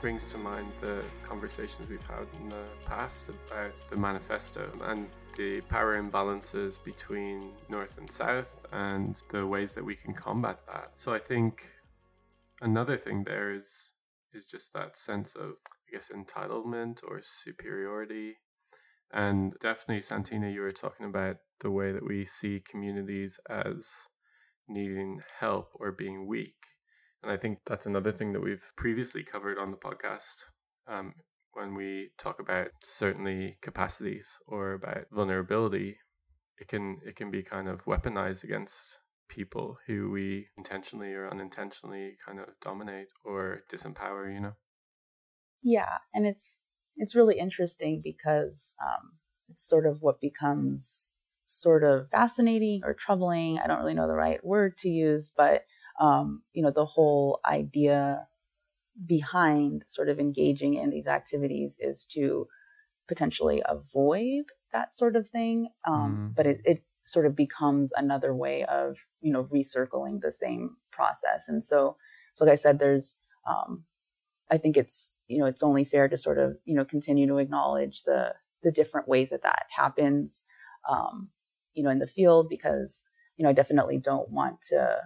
brings 0.00 0.30
to 0.32 0.38
mind 0.38 0.70
the 0.80 1.02
conversations 1.22 1.88
we've 1.88 2.06
had 2.06 2.26
in 2.38 2.50
the 2.50 2.64
past 2.84 3.30
about 3.30 3.72
the 3.88 3.96
manifesto 3.96 4.70
and 4.82 5.08
the 5.36 5.62
power 5.62 6.00
imbalances 6.00 6.82
between 6.84 7.50
North 7.70 7.96
and 7.96 8.10
South 8.10 8.66
and 8.72 9.22
the 9.30 9.46
ways 9.46 9.74
that 9.74 9.82
we 9.82 9.96
can 9.96 10.12
combat 10.12 10.58
that. 10.66 10.92
So 10.96 11.14
I 11.14 11.18
think 11.18 11.66
another 12.60 12.96
thing 12.98 13.24
there 13.24 13.52
is 13.52 13.94
is 14.34 14.44
just 14.44 14.74
that 14.74 14.96
sense 14.96 15.34
of 15.34 15.52
I 15.88 15.92
guess 15.92 16.12
entitlement 16.14 17.00
or 17.08 17.20
superiority. 17.22 18.36
And 19.12 19.54
definitely 19.60 20.02
Santina, 20.02 20.50
you 20.50 20.60
were 20.60 20.72
talking 20.72 21.06
about 21.06 21.36
the 21.60 21.70
way 21.70 21.92
that 21.92 22.06
we 22.06 22.26
see 22.26 22.60
communities 22.60 23.40
as 23.48 24.08
needing 24.68 25.20
help 25.38 25.70
or 25.74 25.92
being 25.92 26.26
weak. 26.26 26.66
And 27.24 27.32
I 27.32 27.38
think 27.38 27.60
that's 27.64 27.86
another 27.86 28.12
thing 28.12 28.34
that 28.34 28.42
we've 28.42 28.70
previously 28.76 29.22
covered 29.22 29.58
on 29.58 29.70
the 29.70 29.78
podcast 29.78 30.44
um, 30.86 31.14
when 31.54 31.74
we 31.74 32.10
talk 32.18 32.38
about 32.38 32.68
certainly 32.82 33.56
capacities 33.62 34.38
or 34.46 34.74
about 34.74 35.06
vulnerability. 35.10 35.96
It 36.58 36.68
can 36.68 36.98
it 37.04 37.16
can 37.16 37.30
be 37.30 37.42
kind 37.42 37.66
of 37.66 37.86
weaponized 37.86 38.44
against 38.44 39.00
people 39.28 39.78
who 39.86 40.10
we 40.10 40.48
intentionally 40.58 41.14
or 41.14 41.30
unintentionally 41.30 42.16
kind 42.24 42.38
of 42.40 42.48
dominate 42.60 43.08
or 43.24 43.62
disempower. 43.72 44.32
You 44.32 44.40
know. 44.40 44.52
Yeah, 45.62 45.96
and 46.12 46.26
it's 46.26 46.60
it's 46.96 47.14
really 47.14 47.38
interesting 47.38 48.02
because 48.04 48.74
um, 48.84 49.12
it's 49.48 49.66
sort 49.66 49.86
of 49.86 50.02
what 50.02 50.20
becomes 50.20 51.08
sort 51.46 51.84
of 51.84 52.10
fascinating 52.10 52.82
or 52.84 52.92
troubling. 52.92 53.58
I 53.58 53.66
don't 53.66 53.78
really 53.78 53.94
know 53.94 54.08
the 54.08 54.14
right 54.14 54.44
word 54.44 54.76
to 54.78 54.90
use, 54.90 55.32
but 55.34 55.62
um, 56.00 56.42
you 56.52 56.62
know, 56.62 56.70
the 56.70 56.86
whole 56.86 57.40
idea 57.46 58.26
behind 59.06 59.84
sort 59.88 60.08
of 60.08 60.18
engaging 60.18 60.74
in 60.74 60.90
these 60.90 61.06
activities 61.06 61.76
is 61.80 62.04
to 62.04 62.46
potentially 63.08 63.62
avoid 63.66 64.44
that 64.72 64.94
sort 64.94 65.16
of 65.16 65.28
thing. 65.28 65.68
Um, 65.86 66.30
mm. 66.30 66.36
But 66.36 66.46
it, 66.46 66.60
it 66.64 66.84
sort 67.04 67.26
of 67.26 67.36
becomes 67.36 67.92
another 67.96 68.34
way 68.34 68.64
of, 68.64 68.98
you 69.20 69.32
know, 69.32 69.44
recircling 69.44 70.20
the 70.20 70.32
same 70.32 70.76
process. 70.90 71.48
And 71.48 71.62
so, 71.62 71.96
so 72.34 72.44
like 72.44 72.52
I 72.52 72.56
said, 72.56 72.78
there's, 72.78 73.18
um, 73.46 73.84
I 74.50 74.58
think 74.58 74.76
it's, 74.76 75.14
you 75.28 75.38
know, 75.38 75.46
it's 75.46 75.62
only 75.62 75.84
fair 75.84 76.08
to 76.08 76.16
sort 76.16 76.38
of, 76.38 76.56
you 76.64 76.74
know, 76.74 76.84
continue 76.84 77.26
to 77.26 77.38
acknowledge 77.38 78.04
the, 78.04 78.34
the 78.62 78.72
different 78.72 79.08
ways 79.08 79.30
that 79.30 79.42
that 79.42 79.66
happens, 79.76 80.42
um, 80.88 81.28
you 81.74 81.82
know, 81.82 81.90
in 81.90 81.98
the 81.98 82.06
field 82.06 82.48
because, 82.48 83.04
you 83.36 83.42
know, 83.42 83.50
I 83.50 83.52
definitely 83.52 83.98
don't 83.98 84.30
want 84.30 84.62
to, 84.70 84.98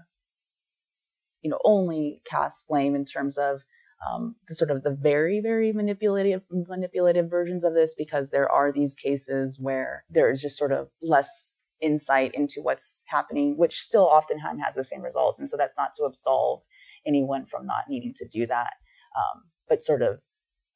you 1.42 1.50
know 1.50 1.59
only 1.64 2.21
cast 2.25 2.68
blame 2.68 2.95
in 2.95 3.04
terms 3.04 3.37
of 3.38 3.62
um, 4.09 4.37
the 4.47 4.54
sort 4.54 4.71
of 4.71 4.83
the 4.83 4.95
very 4.95 5.40
very 5.40 5.73
manipulative 5.73 6.42
manipulative 6.50 7.28
versions 7.28 7.64
of 7.64 7.75
this 7.75 7.95
because 7.97 8.30
there 8.30 8.50
are 8.50 8.73
these 8.73 8.95
cases 8.95 9.59
where 9.61 10.04
there 10.09 10.30
is 10.30 10.40
just 10.40 10.59
sort 10.59 10.73
of 10.73 10.90
less 11.02 11.59
insight 11.80 12.35
into 12.35 12.61
what's 12.61 13.02
happening 13.07 13.57
which 13.57 13.80
still 13.80 14.09
often 14.09 14.38
has 14.38 14.75
the 14.75 14.85
same 14.85 15.02
results. 15.02 15.38
And 15.38 15.49
so 15.49 15.57
that's 15.57 15.76
not 15.76 15.92
to 15.95 16.04
absolve 16.04 16.62
anyone 17.07 17.47
from 17.47 17.66
not 17.66 17.85
needing 17.88 18.12
to 18.16 18.26
do 18.26 18.47
that. 18.47 18.75
Um, 19.16 19.45
but 19.68 19.83
sort 19.83 20.02
of 20.02 20.14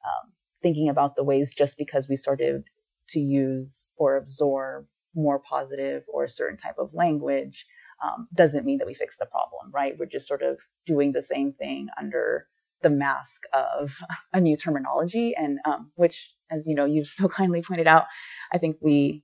um, 0.05 0.33
thinking 0.63 0.89
about 0.89 1.17
the 1.17 1.25
ways 1.25 1.55
just 1.55 1.77
because 1.79 2.09
we 2.09 2.17
started 2.17 2.65
to 3.09 3.21
use 3.21 3.91
or 3.97 4.17
absorb 4.17 4.87
more 5.15 5.39
positive 5.39 6.05
or 6.13 6.25
a 6.25 6.29
certain 6.29 6.57
type 6.57 6.77
of 6.79 6.95
language 6.95 7.67
um, 8.03 8.29
doesn't 8.35 8.65
mean 8.65 8.79
that 8.79 8.87
we 8.87 8.95
fix 8.95 9.19
the 9.19 9.27
problem, 9.27 9.71
right? 9.73 9.97
We're 9.99 10.07
just 10.07 10.27
sort 10.27 10.43
of 10.43 10.61
doing 10.87 11.13
the 11.13 11.23
same 11.23 11.53
thing 11.53 11.89
under 11.99 12.47
the 12.83 12.91
mask 12.91 13.43
of 13.53 13.99
a 14.33 14.41
new 14.41 14.57
terminology, 14.57 15.35
and 15.37 15.59
um, 15.65 15.93
which, 15.95 16.35
as 16.51 16.67
you 16.67 16.75
know, 16.75 16.85
you've 16.85 17.07
so 17.07 17.29
kindly 17.41 17.63
pointed 17.63 17.87
out, 17.87 18.07
I 18.53 18.59
think 18.59 18.77
we 18.81 19.23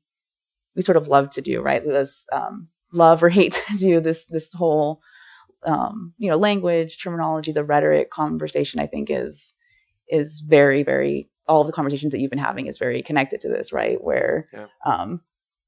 we 0.76 0.82
sort 0.82 0.96
of 0.96 1.08
love 1.08 1.30
to 1.30 1.42
do, 1.42 1.60
right? 1.60 1.84
This 1.84 2.24
um, 2.32 2.68
love 2.92 3.22
or 3.22 3.28
hate 3.28 3.52
to 3.70 3.76
do 3.76 4.00
this 4.00 4.26
this 4.26 4.52
whole 4.52 5.00
um, 5.64 6.14
you 6.18 6.30
know 6.30 6.36
language, 6.36 7.02
terminology, 7.02 7.52
the 7.52 7.64
rhetoric 7.64 8.10
conversation. 8.10 8.80
I 8.80 8.86
think 8.86 9.10
is 9.10 9.54
is 10.08 10.40
very 10.40 10.82
very 10.82 11.30
all 11.46 11.64
the 11.64 11.72
conversations 11.72 12.12
that 12.12 12.20
you've 12.20 12.30
been 12.30 12.38
having 12.38 12.66
is 12.66 12.78
very 12.78 13.02
connected 13.02 13.40
to 13.40 13.48
this, 13.48 13.72
right? 13.72 14.02
Where 14.02 14.48
yeah. 14.52 14.66
um, 14.84 15.22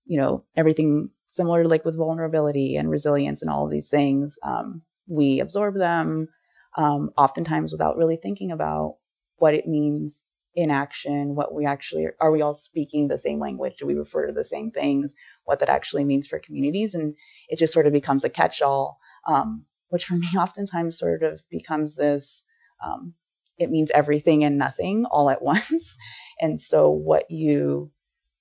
you 0.05 0.21
know 0.21 0.45
everything 0.57 1.11
similar 1.31 1.65
like 1.65 1.85
with 1.85 1.97
vulnerability 1.97 2.77
and 2.77 2.91
resilience 2.91 3.41
and 3.41 3.51
all 3.51 3.65
of 3.65 3.71
these 3.71 3.89
things 3.89 4.39
um, 4.43 4.83
we 5.07 5.41
absorb 5.41 5.77
them 5.77 6.29
um, 6.77 7.11
oftentimes 7.17 7.73
without 7.73 7.97
really 7.97 8.17
thinking 8.17 8.51
about 8.51 8.97
what 9.37 9.55
it 9.55 9.67
means 9.67 10.23
in 10.57 10.71
action 10.71 11.37
what 11.37 11.55
we 11.55 11.65
actually 11.65 12.05
are, 12.05 12.17
are 12.21 12.33
we 12.33 12.43
all 12.43 12.55
speaking 12.55 13.07
the 13.07 13.17
same 13.17 13.39
language? 13.39 13.77
Do 13.79 13.87
we 13.87 13.95
refer 13.95 14.27
to 14.27 14.33
the 14.33 14.45
same 14.45 14.73
things? 14.73 15.15
What 15.45 15.61
that 15.61 15.69
actually 15.69 16.05
means 16.05 16.27
for 16.27 16.41
communities? 16.41 16.93
And 16.93 17.15
it 17.49 17.57
just 17.57 17.73
sort 17.73 17.87
of 17.87 17.93
becomes 17.93 18.25
a 18.25 18.29
catch-all 18.29 18.99
um, 19.29 19.65
which 19.91 20.05
for 20.05 20.15
me 20.17 20.29
oftentimes 20.37 20.99
sort 20.99 21.23
of 21.23 21.43
becomes 21.51 21.97
this 21.97 22.45
um, 22.85 23.15
it 23.59 23.71
means 23.71 23.91
everything 23.93 24.43
and 24.43 24.59
nothing 24.59 25.05
all 25.05 25.31
at 25.31 25.43
once. 25.53 25.97
and 26.41 26.61
so 26.61 26.91
what 26.91 27.31
you, 27.31 27.93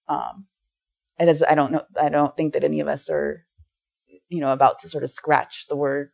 um, 0.07 0.47
it 1.19 1.27
is, 1.27 1.43
I 1.43 1.55
don't 1.55 1.71
know, 1.71 1.83
I 1.99 2.09
don't 2.09 2.35
think 2.35 2.53
that 2.53 2.63
any 2.63 2.79
of 2.79 2.87
us 2.87 3.09
are, 3.09 3.45
you 4.29 4.39
know, 4.39 4.51
about 4.51 4.79
to 4.79 4.89
sort 4.89 5.03
of 5.03 5.09
scratch 5.09 5.67
the 5.67 5.75
words 5.75 6.11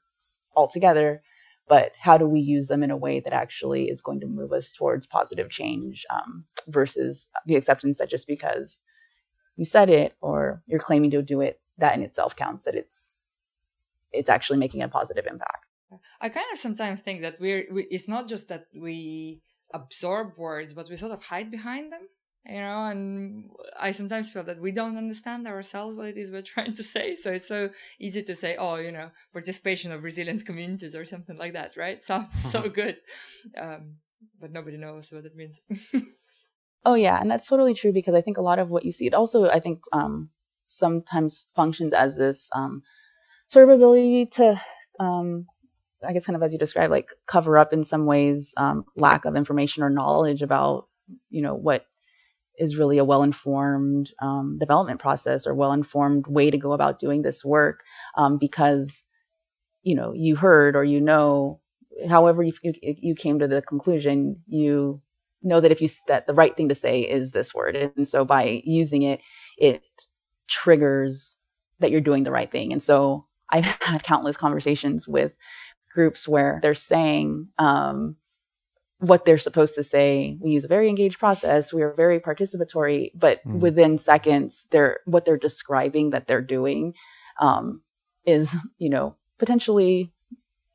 altogether, 0.55 1.21
but 1.67 1.91
how 1.99 2.17
do 2.17 2.27
we 2.27 2.39
use 2.39 2.67
them 2.67 2.83
in 2.83 2.91
a 2.91 2.97
way 2.97 3.19
that 3.19 3.33
actually 3.33 3.89
is 3.89 4.01
going 4.01 4.19
to 4.19 4.27
move 4.27 4.51
us 4.51 4.73
towards 4.73 5.05
positive 5.05 5.49
change 5.49 6.05
um, 6.09 6.45
versus 6.67 7.27
the 7.45 7.55
acceptance 7.55 7.97
that 7.97 8.09
just 8.09 8.27
because 8.27 8.81
you 9.55 9.65
said 9.65 9.89
it 9.89 10.15
or 10.21 10.63
you're 10.67 10.79
claiming 10.79 11.11
to 11.11 11.21
do 11.21 11.41
it, 11.41 11.59
that 11.77 11.95
in 11.95 12.03
itself 12.03 12.35
counts, 12.35 12.65
that 12.65 12.75
it's, 12.75 13.17
it's 14.11 14.29
actually 14.29 14.59
making 14.59 14.81
a 14.81 14.87
positive 14.87 15.25
impact. 15.25 15.65
I 16.21 16.29
kind 16.29 16.45
of 16.51 16.59
sometimes 16.59 17.01
think 17.01 17.21
that 17.21 17.39
we're 17.39 17.67
we, 17.71 17.83
it's 17.91 18.07
not 18.07 18.27
just 18.27 18.47
that 18.47 18.67
we 18.73 19.41
absorb 19.73 20.37
words, 20.37 20.73
but 20.73 20.89
we 20.89 20.95
sort 20.95 21.11
of 21.11 21.23
hide 21.23 21.51
behind 21.51 21.91
them, 21.91 22.07
you 22.45 22.59
know. 22.59 22.85
And 22.85 23.49
I 23.79 23.91
sometimes 23.91 24.29
feel 24.29 24.43
that 24.43 24.61
we 24.61 24.71
don't 24.71 24.97
understand 24.97 25.47
ourselves 25.47 25.97
what 25.97 26.07
it 26.07 26.17
is 26.17 26.31
we're 26.31 26.41
trying 26.41 26.73
to 26.75 26.83
say. 26.95 27.15
So 27.15 27.33
it's 27.33 27.47
so 27.47 27.69
easy 27.99 28.23
to 28.23 28.35
say, 28.35 28.55
"Oh, 28.57 28.75
you 28.75 28.91
know, 28.91 29.11
participation 29.33 29.91
of 29.91 30.03
resilient 30.03 30.45
communities" 30.45 30.95
or 30.95 31.05
something 31.05 31.37
like 31.37 31.53
that, 31.53 31.77
right? 31.77 32.01
Sounds 32.11 32.33
so 32.51 32.69
good, 32.81 32.97
um, 33.57 33.95
but 34.39 34.51
nobody 34.51 34.77
knows 34.77 35.11
what 35.11 35.25
it 35.25 35.35
means. 35.35 35.61
oh 36.85 36.95
yeah, 36.95 37.19
and 37.19 37.29
that's 37.29 37.47
totally 37.47 37.73
true 37.73 37.93
because 37.93 38.15
I 38.15 38.21
think 38.21 38.37
a 38.37 38.43
lot 38.43 38.59
of 38.59 38.69
what 38.69 38.85
you 38.85 38.91
see, 38.91 39.07
it 39.07 39.13
also 39.13 39.49
I 39.49 39.59
think 39.59 39.81
um, 39.91 40.29
sometimes 40.67 41.47
functions 41.55 41.93
as 41.93 42.17
this 42.17 42.49
um, 42.55 42.83
sort 43.49 43.69
of 43.69 43.75
ability 43.75 44.25
to 44.33 44.61
um, 44.99 45.47
I 46.05 46.13
guess 46.13 46.25
kind 46.25 46.35
of 46.35 46.43
as 46.43 46.53
you 46.53 46.59
described, 46.59 46.91
like 46.91 47.11
cover 47.25 47.57
up 47.57 47.73
in 47.73 47.83
some 47.83 48.05
ways 48.05 48.53
um, 48.57 48.85
lack 48.95 49.25
of 49.25 49.35
information 49.35 49.83
or 49.83 49.89
knowledge 49.89 50.41
about, 50.41 50.87
you 51.29 51.41
know, 51.41 51.55
what 51.55 51.85
is 52.57 52.77
really 52.77 52.97
a 52.97 53.05
well-informed 53.05 54.11
um, 54.21 54.57
development 54.59 54.99
process 54.99 55.45
or 55.45 55.53
well-informed 55.53 56.27
way 56.27 56.49
to 56.51 56.57
go 56.57 56.73
about 56.73 56.99
doing 56.99 57.21
this 57.21 57.43
work, 57.43 57.83
um, 58.17 58.37
because, 58.37 59.05
you 59.83 59.95
know, 59.95 60.13
you 60.13 60.35
heard 60.35 60.75
or 60.75 60.83
you 60.83 61.01
know, 61.01 61.59
however 62.09 62.43
you, 62.43 62.53
you, 62.63 62.73
you 62.81 63.15
came 63.15 63.39
to 63.39 63.47
the 63.47 63.61
conclusion, 63.61 64.41
you 64.47 65.01
know 65.43 65.59
that 65.59 65.71
if 65.71 65.81
you 65.81 65.87
that 66.07 66.27
the 66.27 66.33
right 66.33 66.57
thing 66.57 66.69
to 66.69 66.75
say 66.75 67.01
is 67.01 67.31
this 67.31 67.53
word, 67.53 67.75
and 67.75 68.07
so 68.07 68.25
by 68.25 68.61
using 68.65 69.03
it, 69.03 69.21
it 69.57 69.83
triggers 70.47 71.37
that 71.79 71.91
you're 71.91 72.01
doing 72.01 72.23
the 72.23 72.31
right 72.31 72.51
thing, 72.51 72.71
and 72.71 72.81
so 72.83 73.25
I've 73.49 73.65
had 73.81 74.03
countless 74.03 74.37
conversations 74.37 75.07
with 75.07 75.35
groups 75.91 76.27
where 76.27 76.59
they're 76.61 76.75
saying 76.75 77.47
um, 77.57 78.17
what 78.99 79.25
they're 79.25 79.37
supposed 79.37 79.75
to 79.75 79.83
say. 79.83 80.37
We 80.39 80.51
use 80.51 80.65
a 80.65 80.69
very 80.69 80.89
engaged 80.89 81.19
process. 81.19 81.73
We 81.73 81.81
are 81.81 81.93
very 81.93 82.19
participatory, 82.19 83.11
but 83.13 83.43
mm. 83.45 83.59
within 83.59 83.97
seconds, 83.97 84.67
they're 84.71 84.99
what 85.05 85.25
they're 85.25 85.37
describing 85.37 86.11
that 86.11 86.27
they're 86.27 86.41
doing 86.41 86.93
um, 87.39 87.81
is, 88.25 88.55
you 88.77 88.89
know, 88.89 89.15
potentially 89.37 90.13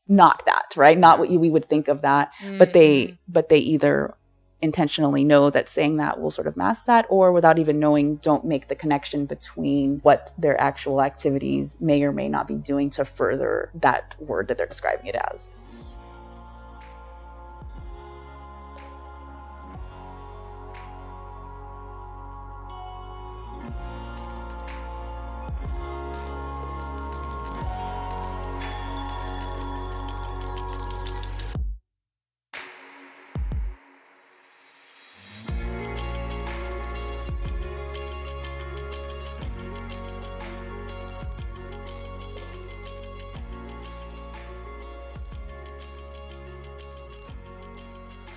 not 0.07 0.45
that, 0.47 0.75
right? 0.77 0.99
Not 0.99 1.19
what 1.19 1.31
you, 1.31 1.39
we 1.39 1.51
would 1.51 1.69
think 1.69 1.89
of 1.89 2.03
that, 2.03 2.33
mm. 2.43 2.59
but 2.59 2.73
they, 2.73 3.07
mm. 3.07 3.19
but 3.29 3.49
they 3.49 3.59
either 3.59 4.15
intentionally 4.63 5.25
know 5.25 5.49
that 5.49 5.71
saying 5.71 5.97
that 5.97 6.21
will 6.21 6.31
sort 6.31 6.47
of 6.47 6.57
mask 6.57 6.87
that 6.87 7.07
or 7.09 7.33
without 7.33 7.59
even 7.59 7.79
knowing 7.79 8.17
don't 8.17 8.45
make 8.45 8.69
the 8.69 8.75
connection 8.75 9.25
between 9.25 9.99
what 10.01 10.35
their 10.37 10.61
actual 10.61 11.01
activities 11.01 11.81
may 11.81 12.03
or 12.03 12.13
may 12.13 12.29
not 12.29 12.47
be 12.47 12.57
doing 12.57 12.91
to 12.91 13.05
further 13.05 13.71
that 13.75 14.15
word 14.21 14.49
that 14.49 14.59
they're 14.59 14.67
describing 14.67 15.07
it 15.07 15.17
as 15.33 15.49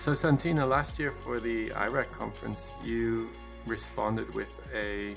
So, 0.04 0.14
Santina, 0.14 0.66
last 0.66 1.00
year 1.00 1.12
for 1.12 1.40
the 1.40 1.72
i-Rec 1.72 2.12
conference, 2.12 2.76
you 2.84 3.30
responded 3.66 4.34
with 4.34 4.60
a, 4.76 5.16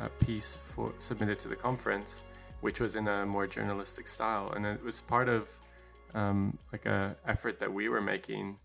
a, 0.00 0.08
piece 0.18 0.56
for 0.56 0.92
submitted 0.98 1.38
to 1.38 1.48
the 1.48 1.54
conference, 1.54 2.24
which 2.60 2.80
was 2.80 2.96
in 2.96 3.06
a 3.06 3.24
more 3.24 3.46
journalistic 3.46 4.08
style, 4.08 4.50
and 4.56 4.66
it 4.66 4.82
was 4.82 5.00
part 5.00 5.28
of 5.28 5.48
um, 6.12 6.58
like 6.72 6.86
a 6.86 7.14
effort 7.28 7.60
that 7.60 7.72
we 7.72 7.88
were 7.88 8.00
making 8.00 8.58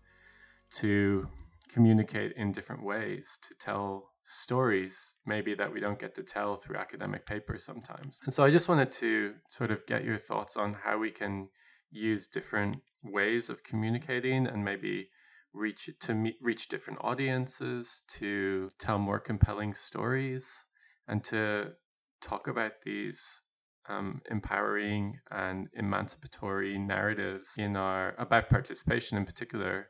to 0.72 1.28
communicate 1.68 2.32
in 2.32 2.50
different 2.50 2.82
ways 2.82 3.38
to 3.42 3.54
tell 3.54 4.10
stories 4.24 5.18
maybe 5.26 5.54
that 5.54 5.72
we 5.72 5.78
don't 5.78 6.00
get 6.00 6.12
to 6.14 6.24
tell 6.24 6.56
through 6.56 6.76
academic 6.76 7.24
papers 7.24 7.62
sometimes. 7.62 8.18
And 8.24 8.34
so 8.34 8.42
I 8.42 8.50
just 8.50 8.68
wanted 8.68 8.90
to 8.90 9.34
sort 9.46 9.70
of 9.70 9.86
get 9.86 10.02
your 10.02 10.18
thoughts 10.18 10.56
on 10.56 10.74
how 10.74 10.98
we 10.98 11.12
can 11.12 11.48
use 11.92 12.26
different 12.26 12.78
ways 13.04 13.48
of 13.48 13.62
communicating 13.62 14.48
and 14.48 14.64
maybe 14.64 15.08
reach 15.52 15.90
to 16.00 16.14
meet, 16.14 16.36
reach 16.40 16.68
different 16.68 17.00
audiences, 17.02 18.02
to 18.08 18.68
tell 18.78 18.98
more 18.98 19.18
compelling 19.18 19.74
stories, 19.74 20.66
and 21.08 21.22
to 21.24 21.72
talk 22.20 22.48
about 22.48 22.72
these 22.84 23.42
um, 23.88 24.20
empowering 24.30 25.18
and 25.30 25.68
emancipatory 25.74 26.78
narratives 26.78 27.54
in 27.58 27.76
our 27.76 28.14
about 28.18 28.48
participation 28.48 29.18
in 29.18 29.24
particular 29.24 29.88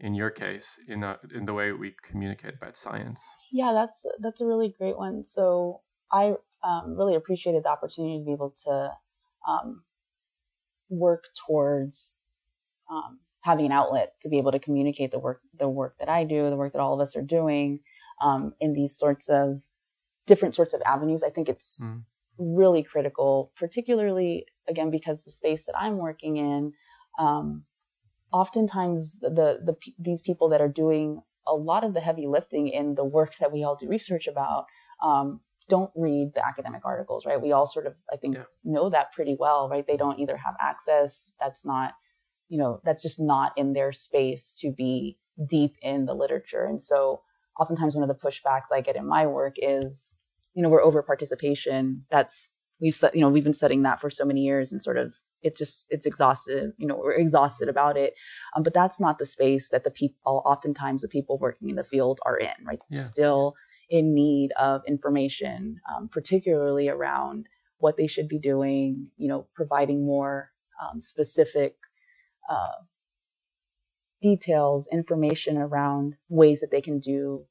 in 0.00 0.14
your 0.14 0.30
case 0.30 0.78
in 0.86 1.02
a, 1.02 1.18
in 1.34 1.44
the 1.44 1.54
way 1.54 1.72
we 1.72 1.94
communicate 2.02 2.54
about 2.54 2.76
science. 2.76 3.24
Yeah 3.50 3.72
that's 3.72 4.04
that's 4.20 4.40
a 4.40 4.46
really 4.46 4.74
great 4.78 4.96
one. 4.96 5.24
So 5.24 5.80
i 6.12 6.34
um, 6.62 6.96
really 6.96 7.14
appreciated 7.14 7.64
the 7.64 7.68
opportunity 7.68 8.18
to 8.18 8.24
be 8.24 8.32
able 8.32 8.52
to 8.64 8.92
um, 9.46 9.82
work 10.88 11.24
towards 11.46 12.16
um, 12.90 13.20
having 13.48 13.66
an 13.66 13.72
outlet 13.72 14.12
to 14.20 14.28
be 14.28 14.38
able 14.38 14.52
to 14.52 14.58
communicate 14.58 15.10
the 15.10 15.18
work 15.18 15.40
the 15.58 15.68
work 15.68 15.96
that 15.98 16.08
I 16.08 16.24
do, 16.24 16.50
the 16.50 16.56
work 16.56 16.72
that 16.74 16.80
all 16.80 16.94
of 16.94 17.00
us 17.00 17.16
are 17.16 17.22
doing 17.22 17.80
um, 18.20 18.52
in 18.60 18.74
these 18.74 18.94
sorts 18.96 19.28
of 19.28 19.62
different 20.26 20.54
sorts 20.54 20.74
of 20.74 20.82
avenues. 20.84 21.22
I 21.22 21.30
think 21.30 21.48
it's 21.48 21.82
mm. 21.82 22.04
really 22.38 22.82
critical, 22.82 23.52
particularly 23.56 24.46
again 24.68 24.90
because 24.90 25.24
the 25.24 25.30
space 25.30 25.64
that 25.64 25.78
I'm 25.78 25.96
working 25.96 26.36
in. 26.36 26.72
Um, 27.18 27.64
oftentimes, 28.32 29.20
the, 29.20 29.30
the 29.30 29.48
the 29.68 29.76
these 29.98 30.20
people 30.20 30.50
that 30.50 30.60
are 30.60 30.74
doing 30.84 31.22
a 31.46 31.54
lot 31.54 31.84
of 31.84 31.94
the 31.94 32.00
heavy 32.00 32.26
lifting 32.26 32.68
in 32.68 32.94
the 32.94 33.04
work 33.04 33.32
that 33.40 33.50
we 33.50 33.64
all 33.64 33.76
do 33.76 33.88
research 33.88 34.26
about 34.26 34.66
um, 35.02 35.40
don't 35.68 35.90
read 35.96 36.32
the 36.34 36.46
academic 36.46 36.82
articles, 36.84 37.24
right? 37.24 37.40
We 37.40 37.52
all 37.52 37.66
sort 37.66 37.86
of, 37.86 37.94
I 38.12 38.16
think, 38.16 38.36
yeah. 38.36 38.44
know 38.64 38.90
that 38.90 39.12
pretty 39.12 39.36
well, 39.38 39.68
right? 39.68 39.86
They 39.86 39.96
don't 39.96 40.18
either 40.18 40.36
have 40.36 40.54
access. 40.60 41.32
That's 41.40 41.64
not 41.64 41.94
you 42.48 42.58
know, 42.58 42.80
that's 42.84 43.02
just 43.02 43.20
not 43.20 43.52
in 43.56 43.72
their 43.72 43.92
space 43.92 44.56
to 44.60 44.72
be 44.72 45.18
deep 45.48 45.76
in 45.82 46.06
the 46.06 46.14
literature. 46.14 46.64
And 46.64 46.80
so 46.80 47.22
oftentimes 47.58 47.94
one 47.94 48.08
of 48.08 48.08
the 48.08 48.28
pushbacks 48.28 48.72
I 48.72 48.80
get 48.80 48.96
in 48.96 49.06
my 49.06 49.26
work 49.26 49.56
is, 49.58 50.20
you 50.54 50.62
know, 50.62 50.68
we're 50.68 50.82
over 50.82 51.02
participation. 51.02 52.04
That's 52.10 52.50
we've 52.80 52.94
set, 52.94 53.14
you 53.14 53.20
know, 53.20 53.28
we've 53.28 53.44
been 53.44 53.52
studying 53.52 53.82
that 53.82 54.00
for 54.00 54.10
so 54.10 54.24
many 54.24 54.42
years 54.42 54.72
and 54.72 54.80
sort 54.80 54.96
of 54.96 55.20
it's 55.42 55.58
just 55.58 55.86
it's 55.90 56.06
exhausted 56.06 56.72
you 56.78 56.86
know 56.86 56.96
we're 56.96 57.12
exhausted 57.12 57.68
about 57.68 57.96
it 57.96 58.14
um, 58.56 58.62
but 58.62 58.74
that's 58.74 59.00
not 59.00 59.18
the 59.18 59.26
space 59.26 59.68
that 59.70 59.84
the 59.84 59.90
people 59.90 60.42
oftentimes 60.44 61.02
the 61.02 61.08
people 61.08 61.38
working 61.38 61.68
in 61.68 61.76
the 61.76 61.84
field 61.84 62.18
are 62.26 62.36
in 62.36 62.52
right 62.64 62.80
yeah. 62.90 62.98
still 62.98 63.54
in 63.88 64.14
need 64.14 64.50
of 64.58 64.82
information 64.86 65.80
um, 65.94 66.08
particularly 66.08 66.88
around 66.88 67.46
what 67.78 67.96
they 67.96 68.06
should 68.06 68.28
be 68.28 68.38
doing 68.38 69.08
you 69.16 69.28
know 69.28 69.46
providing 69.54 70.04
more 70.04 70.50
um, 70.82 71.00
specific 71.00 71.76
uh, 72.48 72.82
details, 74.20 74.88
information 74.92 75.56
around 75.56 76.14
ways 76.28 76.60
that 76.60 76.70
they 76.70 76.80
can 76.80 76.98
do 76.98 77.44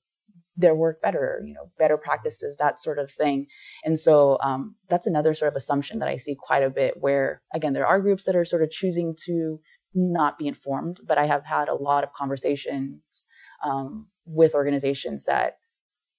their 0.59 0.75
work 0.75 1.01
better, 1.01 1.41
you 1.45 1.53
know, 1.53 1.69
better 1.77 1.97
practices, 1.97 2.57
that 2.57 2.81
sort 2.81 2.97
of 2.97 3.11
thing. 3.11 3.45
And 3.83 3.99
so 3.99 4.39
um, 4.41 4.75
that's 4.89 5.05
another 5.05 5.33
sort 5.35 5.49
of 5.49 5.55
assumption 5.55 5.99
that 5.99 6.09
I 6.09 6.17
see 6.17 6.35
quite 6.35 6.63
a 6.63 6.69
bit 6.69 6.95
where, 6.99 7.43
again, 7.53 7.73
there 7.73 7.85
are 7.85 8.01
groups 8.01 8.25
that 8.25 8.35
are 8.35 8.45
sort 8.45 8.63
of 8.63 8.71
choosing 8.71 9.15
to 9.25 9.59
not 9.93 10.37
be 10.37 10.47
informed, 10.47 11.01
but 11.05 11.17
I 11.17 11.27
have 11.27 11.45
had 11.45 11.69
a 11.69 11.75
lot 11.75 12.03
of 12.03 12.13
conversations 12.13 13.27
um, 13.63 14.07
with 14.25 14.55
organizations 14.55 15.25
that 15.25 15.57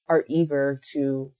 are 0.09 0.25
eager 0.29 0.79
to 0.93 1.33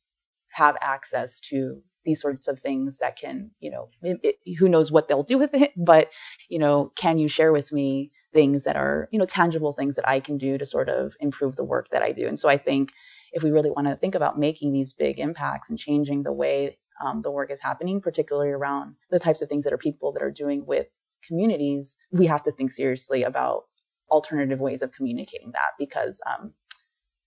have 0.53 0.77
access 0.81 1.41
to 1.41 1.83
these 2.09 2.23
sorts 2.23 2.49
of 2.49 2.59
things 2.59 2.99
that 2.99 3.17
can, 3.17 3.51
you 3.61 3.71
know, 3.71 3.91
it, 4.03 4.19
it, 4.23 4.57
who 4.57 4.69
knows 4.69 4.91
what 4.91 5.09
they'll 5.09 5.23
do 5.23 5.39
with 5.39 5.55
it, 5.55 5.73
but, 5.77 6.11
you 6.49 6.59
know, 6.59 6.91
can 6.97 7.19
you 7.19 7.29
share 7.29 7.53
with 7.53 7.73
me 7.73 8.11
things 8.33 8.65
that 8.65 8.77
are 8.77 9.09
you 9.11 9.19
know 9.19 9.25
tangible 9.25 9.73
things 9.73 9.97
that 9.97 10.09
i 10.09 10.21
can 10.21 10.37
do 10.37 10.59
to 10.59 10.67
sort 10.67 10.89
of 10.89 11.15
improve 11.21 11.57
the 11.57 11.65
work 11.65 11.89
that 11.91 12.03
i 12.03 12.13
do 12.13 12.27
and 12.27 12.39
so 12.39 12.49
i 12.49 12.57
think 12.57 12.93
if 13.33 13.43
we 13.43 13.51
really 13.51 13.71
want 13.71 13.87
to 13.87 13.97
think 13.97 14.15
about 14.15 14.39
making 14.39 14.73
these 14.73 14.93
big 14.93 15.19
impacts 15.19 15.71
and 15.71 15.79
changing 15.79 16.23
the 16.23 16.33
way 16.33 16.79
um, 17.03 17.23
the 17.23 17.31
work 17.31 17.51
is 17.51 17.63
happening 17.63 18.01
particularly 18.01 18.51
around 18.51 18.97
the 19.11 19.19
types 19.19 19.41
of 19.41 19.49
things 19.49 19.65
that 19.65 19.73
are 19.73 19.79
people 19.79 20.13
that 20.13 20.23
are 20.23 20.31
doing 20.31 20.67
with 20.67 20.89
communities 21.27 21.97
we 22.13 22.27
have 22.27 22.43
to 22.43 22.53
think 22.53 22.71
seriously 22.71 23.23
about 23.23 23.65
alternative 24.11 24.61
ways 24.61 24.83
of 24.83 24.93
communicating 24.93 25.53
that 25.53 25.73
because 25.79 26.21
um, 26.27 26.53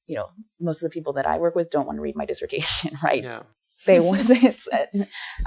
you 0.06 0.16
know 0.16 0.30
most 0.60 0.84
of 0.84 0.90
the 0.90 0.94
people 0.94 1.14
that 1.14 1.26
i 1.26 1.38
work 1.38 1.56
with 1.56 1.70
don't 1.70 1.88
want 1.88 1.98
to 1.98 2.02
read 2.02 2.16
my 2.16 2.26
dissertation 2.32 2.98
right 3.04 3.24
Yeah. 3.24 3.44
They 3.86 4.00
want 4.00 4.30
it's 4.30 4.68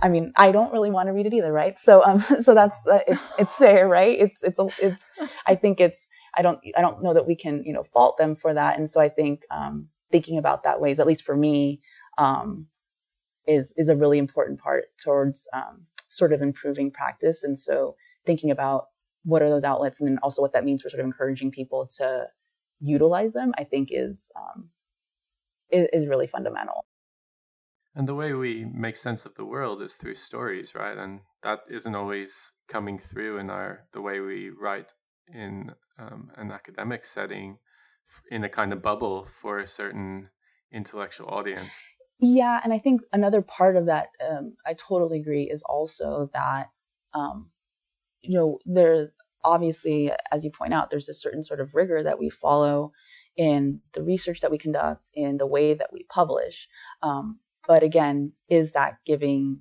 i 0.02 0.08
mean 0.08 0.32
i 0.36 0.50
don't 0.50 0.72
really 0.72 0.90
want 0.90 1.08
to 1.08 1.12
read 1.12 1.26
it 1.26 1.34
either 1.34 1.52
right? 1.52 1.78
So 1.78 2.04
um 2.04 2.20
so 2.40 2.54
that's 2.54 2.86
uh, 2.86 3.00
it's 3.06 3.32
it's 3.38 3.56
fair 3.56 3.88
right? 3.88 4.18
It's 4.18 4.42
it's 4.42 4.58
it's 4.80 5.10
i 5.46 5.54
think 5.54 5.80
it's 5.80 6.08
i 6.36 6.42
don't 6.42 6.60
i 6.76 6.80
don't 6.80 7.02
know 7.02 7.14
that 7.14 7.26
we 7.26 7.36
can 7.36 7.62
you 7.64 7.72
know 7.72 7.84
fault 7.84 8.18
them 8.18 8.36
for 8.36 8.54
that. 8.54 8.78
And 8.78 8.88
so 8.88 9.00
i 9.00 9.08
think 9.08 9.42
um 9.50 9.88
thinking 10.10 10.38
about 10.38 10.62
that 10.64 10.80
ways 10.80 11.00
at 11.00 11.06
least 11.06 11.24
for 11.24 11.36
me 11.36 11.80
um 12.18 12.66
is 13.46 13.72
is 13.76 13.88
a 13.88 13.96
really 13.96 14.18
important 14.18 14.60
part 14.60 14.84
towards 14.98 15.48
um 15.52 15.86
sort 16.08 16.32
of 16.32 16.42
improving 16.42 16.90
practice. 16.90 17.42
And 17.42 17.58
so 17.58 17.96
thinking 18.24 18.50
about 18.50 18.86
what 19.24 19.42
are 19.42 19.48
those 19.48 19.64
outlets 19.64 20.00
and 20.00 20.08
then 20.08 20.18
also 20.22 20.42
what 20.42 20.52
that 20.52 20.64
means 20.64 20.82
for 20.82 20.88
sort 20.88 21.00
of 21.00 21.06
encouraging 21.06 21.50
people 21.50 21.86
to 21.86 22.26
utilize 22.80 23.32
them 23.32 23.52
i 23.56 23.64
think 23.64 23.88
is 23.90 24.30
um 24.36 24.68
is, 25.70 25.88
is 25.92 26.06
really 26.06 26.26
fundamental 26.26 26.84
And 27.96 28.08
the 28.08 28.14
way 28.14 28.32
we 28.32 28.64
make 28.64 28.96
sense 28.96 29.24
of 29.24 29.34
the 29.34 29.44
world 29.44 29.80
is 29.80 29.96
through 29.96 30.14
stories, 30.14 30.74
right? 30.74 30.98
And 30.98 31.20
that 31.42 31.60
isn't 31.70 31.94
always 31.94 32.52
coming 32.66 32.98
through 32.98 33.38
in 33.38 33.50
our 33.50 33.86
the 33.92 34.02
way 34.02 34.20
we 34.20 34.50
write 34.50 34.92
in 35.32 35.72
um, 35.98 36.30
an 36.36 36.50
academic 36.50 37.04
setting, 37.04 37.58
in 38.30 38.44
a 38.44 38.48
kind 38.48 38.72
of 38.72 38.82
bubble 38.82 39.24
for 39.24 39.60
a 39.60 39.66
certain 39.66 40.28
intellectual 40.72 41.28
audience. 41.28 41.80
Yeah, 42.18 42.60
and 42.64 42.72
I 42.72 42.78
think 42.78 43.02
another 43.12 43.42
part 43.42 43.76
of 43.76 43.86
that, 43.86 44.08
um, 44.28 44.56
I 44.66 44.74
totally 44.74 45.20
agree, 45.20 45.44
is 45.44 45.62
also 45.62 46.30
that, 46.32 46.70
um, 47.12 47.50
you 48.22 48.36
know, 48.36 48.58
there's 48.64 49.10
obviously, 49.44 50.10
as 50.32 50.44
you 50.44 50.50
point 50.50 50.72
out, 50.72 50.90
there's 50.90 51.08
a 51.08 51.14
certain 51.14 51.42
sort 51.42 51.60
of 51.60 51.74
rigor 51.74 52.02
that 52.02 52.18
we 52.18 52.30
follow 52.30 52.92
in 53.36 53.80
the 53.92 54.02
research 54.02 54.40
that 54.40 54.50
we 54.50 54.58
conduct, 54.58 55.10
in 55.12 55.36
the 55.36 55.46
way 55.46 55.74
that 55.74 55.92
we 55.92 56.04
publish. 56.08 56.68
Um, 57.02 57.38
but 57.66 57.82
again, 57.82 58.32
is 58.48 58.72
that 58.72 58.98
giving, 59.04 59.60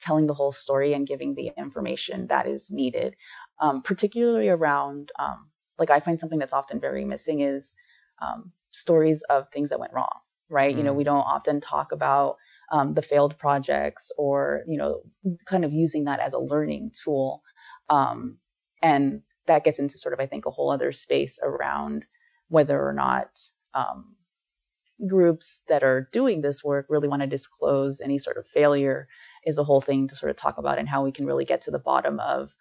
telling 0.00 0.26
the 0.26 0.34
whole 0.34 0.52
story 0.52 0.92
and 0.92 1.06
giving 1.06 1.34
the 1.34 1.52
information 1.56 2.26
that 2.28 2.46
is 2.46 2.70
needed, 2.70 3.16
um, 3.60 3.82
particularly 3.82 4.48
around, 4.48 5.12
um, 5.18 5.50
like 5.78 5.90
I 5.90 6.00
find 6.00 6.18
something 6.20 6.38
that's 6.38 6.52
often 6.52 6.80
very 6.80 7.04
missing 7.04 7.40
is 7.40 7.74
um, 8.20 8.52
stories 8.70 9.22
of 9.30 9.48
things 9.50 9.70
that 9.70 9.80
went 9.80 9.92
wrong 9.92 10.20
right? 10.50 10.74
Mm. 10.74 10.78
You 10.78 10.84
know, 10.84 10.92
we 10.92 11.04
don't 11.04 11.18
often 11.18 11.60
talk 11.60 11.92
about 11.92 12.36
um, 12.70 12.94
the 12.94 13.02
failed 13.02 13.38
projects 13.38 14.10
or, 14.18 14.62
you 14.66 14.76
know, 14.76 15.02
kind 15.46 15.64
of 15.64 15.72
using 15.72 16.04
that 16.04 16.20
as 16.20 16.32
a 16.32 16.38
learning 16.38 16.92
tool. 17.02 17.42
Um, 17.88 18.38
and 18.82 19.22
that 19.46 19.64
gets 19.64 19.78
into 19.78 19.96
sort 19.96 20.12
of, 20.12 20.20
I 20.20 20.26
think, 20.26 20.44
a 20.44 20.50
whole 20.50 20.70
other 20.70 20.92
space 20.92 21.38
around 21.42 22.04
whether 22.48 22.84
or 22.86 22.92
not 22.92 23.38
um, 23.74 24.16
groups 25.06 25.62
that 25.68 25.82
are 25.82 26.08
doing 26.12 26.40
this 26.40 26.62
work 26.62 26.86
really 26.88 27.08
want 27.08 27.22
to 27.22 27.26
disclose 27.26 28.00
any 28.00 28.18
sort 28.18 28.36
of 28.36 28.46
failure 28.46 29.08
is 29.44 29.58
a 29.58 29.64
whole 29.64 29.80
thing 29.80 30.06
to 30.08 30.14
sort 30.14 30.30
of 30.30 30.36
talk 30.36 30.58
about 30.58 30.78
and 30.78 30.88
how 30.88 31.04
we 31.04 31.12
can 31.12 31.26
really 31.26 31.44
get 31.44 31.60
to 31.62 31.70
the 31.70 31.78
bottom 31.78 32.20
of 32.20 32.54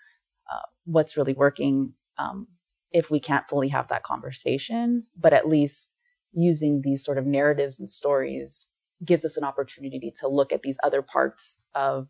uh, 0.51 0.61
what's 0.85 1.17
really 1.17 1.33
working 1.33 1.93
um, 2.17 2.47
if 2.91 3.11
we 3.11 3.19
can't 3.19 3.47
fully 3.47 3.69
have 3.69 3.87
that 3.87 4.03
conversation, 4.03 5.05
but 5.17 5.33
at 5.33 5.47
least 5.47 5.95
using 6.31 6.81
these 6.83 7.03
sort 7.03 7.17
of 7.17 7.25
narratives 7.25 7.79
and 7.79 7.89
stories 7.89 8.69
gives 9.03 9.23
us 9.23 9.37
an 9.37 9.43
opportunity 9.43 10.11
to 10.19 10.27
look 10.27 10.51
at 10.51 10.61
these 10.61 10.77
other 10.83 11.01
parts 11.01 11.65
of 11.73 12.09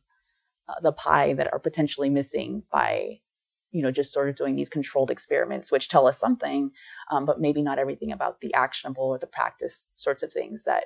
uh, 0.68 0.80
the 0.82 0.92
pie 0.92 1.34
that 1.34 1.52
are 1.54 1.60
potentially 1.60 2.10
missing 2.10 2.64
by 2.72 3.20
you 3.72 3.82
know 3.82 3.92
just 3.92 4.14
sort 4.14 4.30
of 4.30 4.36
doing 4.36 4.56
these 4.56 4.70
controlled 4.70 5.12
experiments 5.12 5.72
which 5.72 5.88
tell 5.88 6.08
us 6.08 6.20
something 6.20 6.72
um, 7.12 7.26
but 7.26 7.40
maybe 7.40 7.62
not 7.62 7.80
everything 7.80 8.12
about 8.12 8.42
the 8.42 8.54
actionable 8.54 9.06
or 9.06 9.18
the 9.18 9.28
practice 9.28 9.92
sorts 9.96 10.24
of 10.24 10.32
things 10.32 10.64
that 10.66 10.86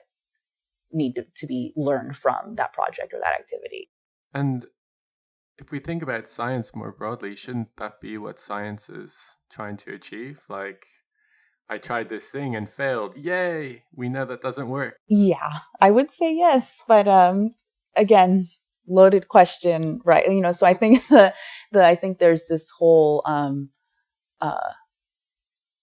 need 0.91 1.15
to, 1.15 1.26
to 1.36 1.48
be 1.48 1.74
learned 1.76 2.15
from 2.15 2.54
that 2.54 2.74
project 2.74 3.13
or 3.13 3.19
that 3.19 3.39
activity 3.39 3.89
and 4.34 4.65
if 5.60 5.72
we 5.72 5.80
think 5.80 6.02
about 6.02 6.28
science 6.28 6.76
more 6.76 6.91
broadly 6.91 7.36
shouldn't 7.36 7.76
that 7.78 8.00
be 8.02 8.17
what 8.17 8.39
science 8.39 8.89
is 8.89 9.38
trying 9.50 9.78
to 9.78 9.93
achieve 9.93 10.41
like 10.50 10.86
I 11.69 11.78
tried 11.78 12.10
this 12.10 12.30
thing 12.30 12.56
and 12.56 12.69
failed. 12.69 13.15
Yay! 13.15 13.84
We 13.96 14.10
know 14.10 14.26
that 14.26 14.41
doesn't 14.41 14.67
work. 14.67 14.98
Yeah, 15.08 15.60
I 15.80 15.91
would 15.91 16.12
say 16.12 16.34
yes, 16.34 16.84
but 16.88 17.08
um, 17.08 17.56
again, 17.96 18.50
loaded 18.88 19.28
question, 19.28 20.02
right? 20.04 20.26
You 20.28 20.41
know, 20.41 20.52
so 20.52 20.65
I 20.65 20.74
think 20.74 21.08
the, 21.10 21.34
the 21.72 21.86
I 21.86 21.96
think 21.96 22.19
there's 22.19 22.46
this 22.46 22.69
whole 22.69 23.22
um, 23.26 23.69
uh, 24.41 24.74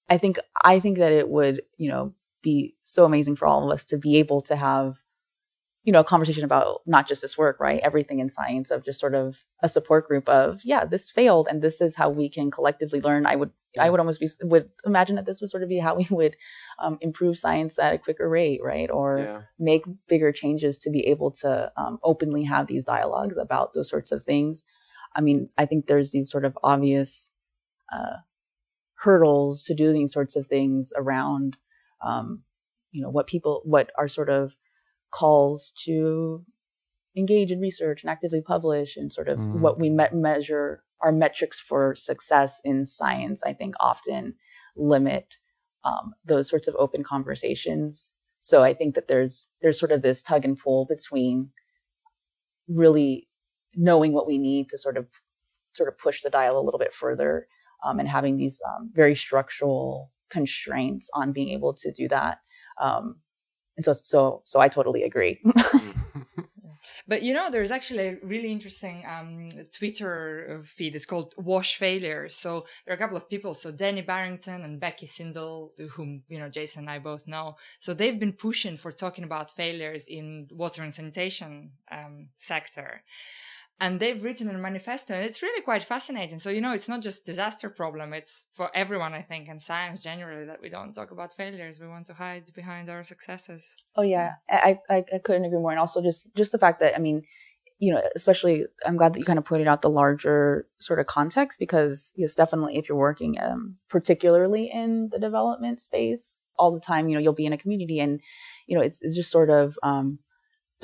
I 0.08 0.18
think 0.18 0.38
I 0.62 0.80
think 0.80 0.98
that 0.98 1.12
it 1.12 1.28
would 1.28 1.62
you 1.76 1.88
know 1.88 2.14
be 2.42 2.76
so 2.82 3.04
amazing 3.04 3.36
for 3.36 3.46
all 3.46 3.64
of 3.64 3.72
us 3.72 3.84
to 3.84 3.98
be 3.98 4.16
able 4.16 4.42
to 4.42 4.56
have 4.56 4.96
you 5.84 5.92
know 5.92 6.00
a 6.00 6.04
conversation 6.04 6.44
about 6.44 6.80
not 6.86 7.08
just 7.08 7.22
this 7.22 7.38
work 7.38 7.58
right 7.60 7.80
everything 7.82 8.18
in 8.18 8.28
science 8.28 8.70
of 8.70 8.84
just 8.84 9.00
sort 9.00 9.14
of 9.14 9.44
a 9.62 9.68
support 9.68 10.06
group 10.08 10.28
of 10.28 10.60
yeah 10.64 10.84
this 10.84 11.10
failed 11.10 11.48
and 11.50 11.62
this 11.62 11.80
is 11.80 11.94
how 11.96 12.08
we 12.10 12.28
can 12.28 12.50
collectively 12.50 13.00
learn 13.00 13.26
i 13.26 13.36
would. 13.36 13.50
I 13.78 13.88
would 13.88 14.00
almost 14.00 14.20
be 14.20 14.28
would 14.42 14.68
imagine 14.84 15.16
that 15.16 15.26
this 15.26 15.40
would 15.40 15.50
sort 15.50 15.62
of 15.62 15.68
be 15.68 15.78
how 15.78 15.94
we 15.94 16.06
would 16.10 16.36
um, 16.78 16.98
improve 17.00 17.38
science 17.38 17.78
at 17.78 17.94
a 17.94 17.98
quicker 17.98 18.28
rate 18.28 18.60
right 18.62 18.90
or 18.92 19.18
yeah. 19.18 19.40
make 19.58 19.84
bigger 20.08 20.32
changes 20.32 20.78
to 20.78 20.90
be 20.90 21.06
able 21.06 21.30
to 21.30 21.72
um, 21.76 21.98
openly 22.02 22.44
have 22.44 22.66
these 22.66 22.84
dialogues 22.84 23.36
about 23.36 23.72
those 23.74 23.88
sorts 23.88 24.12
of 24.12 24.22
things 24.24 24.64
i 25.14 25.20
mean 25.20 25.48
i 25.58 25.66
think 25.66 25.86
there's 25.86 26.12
these 26.12 26.30
sort 26.30 26.44
of 26.44 26.56
obvious 26.62 27.32
uh, 27.92 28.16
hurdles 28.94 29.64
to 29.64 29.74
do 29.74 29.92
these 29.92 30.12
sorts 30.12 30.36
of 30.36 30.46
things 30.46 30.92
around 30.96 31.56
um, 32.02 32.42
you 32.92 33.02
know 33.02 33.10
what 33.10 33.26
people 33.26 33.62
what 33.64 33.90
are 33.96 34.08
sort 34.08 34.28
of 34.28 34.54
calls 35.10 35.72
to 35.84 36.44
engage 37.16 37.50
in 37.50 37.60
research 37.60 38.02
and 38.02 38.10
actively 38.10 38.40
publish 38.40 38.96
and 38.96 39.12
sort 39.12 39.28
of 39.28 39.38
mm. 39.38 39.60
what 39.60 39.78
we 39.78 39.90
me- 39.90 40.06
measure 40.12 40.82
our 41.02 41.12
metrics 41.12 41.58
for 41.60 41.94
success 41.94 42.60
in 42.64 42.84
science 42.84 43.42
i 43.44 43.52
think 43.52 43.74
often 43.80 44.34
limit 44.76 45.36
um, 45.84 46.14
those 46.24 46.48
sorts 46.48 46.68
of 46.68 46.76
open 46.78 47.02
conversations. 47.02 48.14
So 48.38 48.62
i 48.62 48.72
think 48.72 48.94
that 48.94 49.08
there's 49.08 49.48
there's 49.60 49.78
sort 49.78 49.92
of 49.92 50.02
this 50.02 50.22
tug 50.22 50.44
and 50.44 50.58
pull 50.58 50.86
between 50.86 51.50
really 52.68 53.28
knowing 53.74 54.12
what 54.12 54.26
we 54.26 54.38
need 54.38 54.68
to 54.70 54.78
sort 54.78 54.96
of 54.96 55.06
sort 55.74 55.88
of 55.88 55.98
push 55.98 56.22
the 56.22 56.30
dial 56.30 56.58
a 56.58 56.62
little 56.62 56.78
bit 56.78 56.94
further 56.94 57.46
um, 57.84 57.98
and 57.98 58.08
having 58.08 58.36
these 58.36 58.60
um, 58.66 58.90
very 58.92 59.14
structural 59.14 60.10
constraints 60.30 61.10
on 61.14 61.32
being 61.32 61.50
able 61.50 61.74
to 61.74 61.92
do 61.92 62.08
that 62.08 62.38
um, 62.80 63.16
and 63.80 63.84
so 63.84 63.92
so 63.94 64.42
so 64.44 64.60
I 64.60 64.68
totally 64.68 65.02
agree. 65.04 65.40
but 67.08 67.22
you 67.22 67.32
know, 67.32 67.50
there's 67.50 67.70
actually 67.70 68.06
a 68.08 68.16
really 68.22 68.52
interesting 68.52 69.04
um, 69.08 69.50
Twitter 69.76 70.62
feed. 70.64 70.94
It's 70.94 71.06
called 71.06 71.34
WASH 71.38 71.76
Failures. 71.76 72.36
So 72.36 72.66
there 72.84 72.92
are 72.92 72.96
a 72.96 73.00
couple 73.00 73.16
of 73.16 73.28
people. 73.28 73.54
So 73.54 73.72
Dani 73.72 74.04
Barrington 74.06 74.62
and 74.62 74.78
Becky 74.78 75.06
Sindall, 75.06 75.72
whom 75.92 76.22
you 76.28 76.38
know 76.38 76.48
Jason 76.48 76.80
and 76.82 76.90
I 76.90 76.98
both 76.98 77.26
know. 77.26 77.56
So 77.78 77.94
they've 77.94 78.20
been 78.20 78.32
pushing 78.34 78.76
for 78.76 78.92
talking 78.92 79.24
about 79.24 79.50
failures 79.50 80.06
in 80.06 80.48
water 80.52 80.82
and 80.82 80.94
sanitation 80.94 81.70
um, 81.90 82.28
sector 82.36 83.02
and 83.80 83.98
they've 83.98 84.22
written 84.22 84.48
a 84.50 84.58
manifesto 84.58 85.14
and 85.14 85.24
it's 85.24 85.42
really 85.42 85.62
quite 85.62 85.82
fascinating. 85.82 86.38
So 86.38 86.50
you 86.50 86.60
know 86.60 86.72
it's 86.72 86.88
not 86.88 87.00
just 87.00 87.24
disaster 87.24 87.70
problem 87.70 88.12
it's 88.12 88.44
for 88.52 88.70
everyone 88.74 89.14
i 89.14 89.22
think 89.22 89.48
and 89.48 89.62
science 89.62 90.02
generally 90.02 90.46
that 90.46 90.60
we 90.60 90.68
don't 90.68 90.92
talk 90.92 91.10
about 91.10 91.34
failures. 91.34 91.80
We 91.80 91.88
want 91.88 92.06
to 92.08 92.14
hide 92.14 92.52
behind 92.54 92.88
our 92.90 93.04
successes. 93.04 93.64
Oh 93.96 94.02
yeah. 94.02 94.34
I 94.48 94.78
i, 94.90 95.04
I 95.14 95.18
couldn't 95.18 95.44
agree 95.44 95.58
more. 95.58 95.70
And 95.70 95.80
also 95.80 96.02
just 96.02 96.34
just 96.36 96.52
the 96.52 96.58
fact 96.58 96.80
that 96.80 96.94
i 96.94 96.98
mean 96.98 97.22
you 97.78 97.92
know 97.92 98.02
especially 98.14 98.66
i'm 98.86 98.96
glad 98.96 99.14
that 99.14 99.18
you 99.18 99.24
kind 99.24 99.38
of 99.38 99.44
pointed 99.44 99.66
out 99.66 99.82
the 99.82 99.88
larger 99.88 100.66
sort 100.78 101.00
of 101.00 101.06
context 101.06 101.58
because 101.58 102.12
yes 102.16 102.34
definitely 102.34 102.76
if 102.76 102.88
you're 102.88 102.98
working 102.98 103.40
um, 103.40 103.76
particularly 103.88 104.70
in 104.70 105.08
the 105.10 105.18
development 105.18 105.80
space 105.80 106.36
all 106.58 106.72
the 106.72 106.80
time 106.80 107.08
you 107.08 107.14
know 107.14 107.20
you'll 107.20 107.32
be 107.32 107.46
in 107.46 107.54
a 107.54 107.58
community 107.58 107.98
and 107.98 108.20
you 108.66 108.76
know 108.76 108.82
it's, 108.82 109.00
it's 109.02 109.16
just 109.16 109.30
sort 109.30 109.48
of 109.48 109.78
um, 109.82 110.18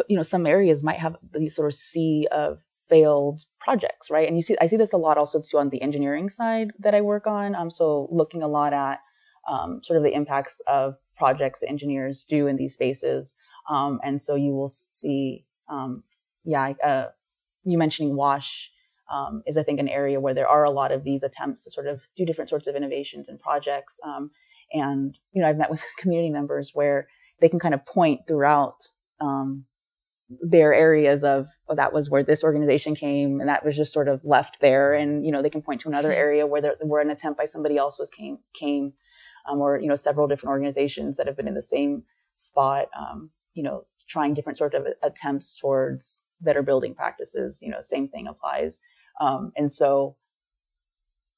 you 0.08 0.16
know 0.16 0.22
some 0.22 0.46
areas 0.46 0.82
might 0.82 0.98
have 0.98 1.16
these 1.32 1.54
sort 1.54 1.68
of 1.68 1.74
sea 1.74 2.26
of 2.32 2.60
failed 2.88 3.42
projects, 3.60 4.10
right? 4.10 4.28
And 4.28 4.36
you 4.36 4.42
see, 4.42 4.56
I 4.60 4.66
see 4.66 4.76
this 4.76 4.92
a 4.92 4.98
lot 4.98 5.18
also 5.18 5.40
too 5.40 5.58
on 5.58 5.70
the 5.70 5.82
engineering 5.82 6.30
side 6.30 6.72
that 6.78 6.94
I 6.94 7.00
work 7.00 7.26
on. 7.26 7.54
Um, 7.54 7.70
so 7.70 8.08
looking 8.10 8.42
a 8.42 8.48
lot 8.48 8.72
at 8.72 9.00
um, 9.48 9.80
sort 9.82 9.96
of 9.96 10.02
the 10.02 10.14
impacts 10.14 10.60
of 10.66 10.96
projects 11.16 11.60
that 11.60 11.68
engineers 11.68 12.24
do 12.28 12.46
in 12.46 12.56
these 12.56 12.74
spaces. 12.74 13.34
Um, 13.68 14.00
and 14.02 14.20
so 14.20 14.34
you 14.34 14.52
will 14.52 14.68
see, 14.68 15.44
um, 15.68 16.04
yeah, 16.44 16.74
uh, 16.82 17.06
you 17.64 17.78
mentioning 17.78 18.16
WASH 18.16 18.70
um, 19.12 19.42
is 19.46 19.56
I 19.56 19.62
think 19.62 19.80
an 19.80 19.88
area 19.88 20.20
where 20.20 20.34
there 20.34 20.48
are 20.48 20.64
a 20.64 20.70
lot 20.70 20.92
of 20.92 21.04
these 21.04 21.22
attempts 21.22 21.64
to 21.64 21.70
sort 21.70 21.86
of 21.86 22.02
do 22.16 22.24
different 22.24 22.50
sorts 22.50 22.66
of 22.66 22.76
innovations 22.76 23.28
and 23.28 23.40
projects. 23.40 24.00
Um, 24.04 24.30
and 24.72 25.18
you 25.32 25.42
know, 25.42 25.48
I've 25.48 25.58
met 25.58 25.70
with 25.70 25.82
community 25.98 26.30
members 26.30 26.72
where 26.74 27.08
they 27.40 27.48
can 27.48 27.58
kind 27.58 27.74
of 27.74 27.84
point 27.84 28.20
throughout 28.26 28.88
um, 29.20 29.64
their 30.28 30.74
areas 30.74 31.22
of 31.22 31.46
oh, 31.68 31.74
that 31.74 31.92
was 31.92 32.10
where 32.10 32.22
this 32.22 32.42
organization 32.42 32.94
came, 32.94 33.40
and 33.40 33.48
that 33.48 33.64
was 33.64 33.76
just 33.76 33.92
sort 33.92 34.08
of 34.08 34.24
left 34.24 34.60
there. 34.60 34.92
And 34.92 35.24
you 35.24 35.32
know, 35.32 35.42
they 35.42 35.50
can 35.50 35.62
point 35.62 35.80
to 35.82 35.88
another 35.88 36.12
hmm. 36.12 36.18
area 36.18 36.46
where 36.46 36.60
there 36.60 36.76
where 36.82 37.00
an 37.00 37.10
attempt 37.10 37.38
by 37.38 37.44
somebody 37.44 37.76
else 37.76 37.98
was 37.98 38.10
came 38.10 38.38
came, 38.54 38.92
um, 39.48 39.60
or 39.60 39.78
you 39.78 39.86
know, 39.86 39.96
several 39.96 40.26
different 40.26 40.50
organizations 40.50 41.16
that 41.16 41.26
have 41.26 41.36
been 41.36 41.48
in 41.48 41.54
the 41.54 41.62
same 41.62 42.02
spot. 42.36 42.88
Um, 42.98 43.30
you 43.54 43.62
know, 43.62 43.86
trying 44.08 44.34
different 44.34 44.58
sort 44.58 44.74
of 44.74 44.86
attempts 45.02 45.58
towards 45.58 46.24
better 46.40 46.62
building 46.62 46.94
practices. 46.94 47.60
You 47.62 47.70
know, 47.70 47.80
same 47.80 48.08
thing 48.08 48.26
applies. 48.26 48.80
Um, 49.20 49.52
and 49.56 49.70
so 49.70 50.16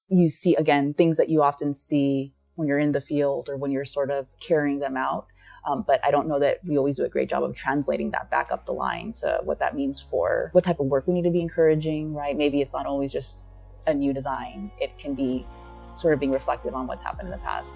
you 0.09 0.29
see 0.29 0.55
again 0.55 0.95
things 0.95 1.19
that 1.19 1.29
you 1.29 1.43
often 1.43 1.75
see 1.75 2.35
when 2.55 2.67
you're 2.67 2.79
in 2.79 2.93
the 2.93 3.01
field 3.01 3.49
or 3.49 3.57
when 3.57 3.71
you're 3.71 3.85
sort 3.85 4.11
of 4.11 4.27
carrying 4.41 4.81
them 4.81 4.97
out. 4.97 5.27
Um, 5.69 5.85
but 5.87 6.03
I 6.03 6.11
don't 6.11 6.29
know 6.29 6.39
that 6.39 6.61
we 6.65 6.79
always 6.79 6.97
do 6.97 7.05
a 7.05 7.09
great 7.09 7.29
job 7.29 7.43
of 7.43 7.55
translating 7.55 8.11
that 8.13 8.31
back 8.31 8.51
up 8.51 8.65
the 8.65 8.73
line 8.73 9.13
to 9.15 9.41
what 9.45 9.59
that 9.59 9.77
means 9.77 10.01
for 10.01 10.49
what 10.53 10.65
type 10.65 10.81
of 10.81 10.87
work 10.87 11.07
we 11.07 11.13
need 11.13 11.25
to 11.25 11.31
be 11.31 11.41
encouraging, 11.41 12.15
right? 12.15 12.37
Maybe 12.37 12.63
it's 12.63 12.73
not 12.73 12.87
always 12.87 13.13
just 13.13 13.45
a 13.87 13.93
new 13.93 14.13
design, 14.13 14.71
it 14.81 14.99
can 14.99 15.15
be 15.15 15.47
sort 15.95 16.15
of 16.15 16.21
being 16.21 16.33
reflective 16.33 16.75
on 16.75 16.87
what's 16.87 17.03
happened 17.03 17.29
in 17.29 17.33
the 17.33 17.39
past. 17.39 17.75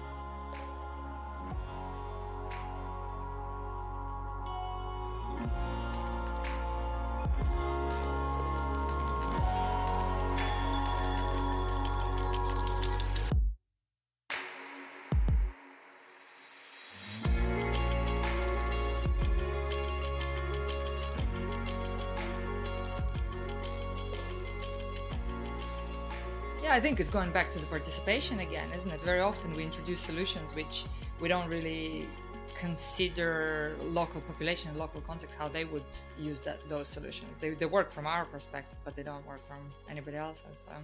I 26.71 26.79
think 26.79 26.99
it's 26.99 27.09
going 27.09 27.31
back 27.31 27.51
to 27.51 27.59
the 27.59 27.65
participation 27.65 28.39
again, 28.39 28.71
isn't 28.71 28.89
it? 28.89 29.01
Very 29.01 29.19
often 29.19 29.53
we 29.53 29.63
introduce 29.63 29.99
solutions 29.99 30.55
which 30.55 30.85
we 31.19 31.27
don't 31.27 31.49
really 31.49 32.07
consider 32.55 33.75
local 33.83 34.21
population, 34.21 34.77
local 34.77 35.01
context, 35.01 35.37
how 35.37 35.47
they 35.47 35.65
would 35.65 35.83
use 36.17 36.39
that 36.41 36.57
those 36.69 36.87
solutions. 36.87 37.29
They, 37.41 37.51
they 37.51 37.65
work 37.65 37.91
from 37.91 38.07
our 38.07 38.25
perspective, 38.25 38.77
but 38.85 38.95
they 38.95 39.03
don't 39.03 39.25
work 39.27 39.45
from 39.47 39.71
anybody 39.89 40.17
else's. 40.17 40.65
So 40.65 40.71
I 40.71 40.79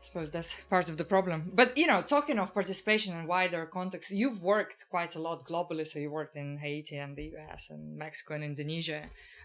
suppose 0.00 0.30
that's 0.30 0.56
part 0.70 0.88
of 0.88 0.96
the 0.96 1.04
problem. 1.04 1.52
But 1.54 1.76
you 1.76 1.86
know, 1.86 2.02
talking 2.02 2.38
of 2.38 2.54
participation 2.54 3.14
and 3.16 3.28
wider 3.28 3.66
context, 3.66 4.10
you've 4.10 4.42
worked 4.42 4.86
quite 4.88 5.14
a 5.14 5.18
lot 5.18 5.46
globally. 5.46 5.86
So 5.86 5.98
you 5.98 6.10
worked 6.10 6.36
in 6.36 6.58
Haiti 6.58 6.96
and 6.96 7.16
the 7.16 7.34
US 7.36 7.68
and 7.70 7.96
Mexico 7.96 8.34
and 8.34 8.44
Indonesia. 8.44 9.02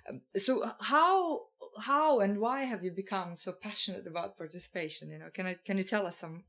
Um, 0.09 0.21
so 0.37 0.71
how 0.79 1.41
how 1.79 2.19
and 2.19 2.39
why 2.39 2.63
have 2.63 2.83
you 2.83 2.91
become 2.91 3.35
so 3.37 3.51
passionate 3.51 4.07
about 4.07 4.37
participation? 4.37 5.09
You 5.09 5.19
know, 5.19 5.29
can 5.33 5.45
I 5.45 5.57
can 5.65 5.77
you 5.77 5.83
tell 5.83 6.05
us 6.05 6.17
some 6.17 6.43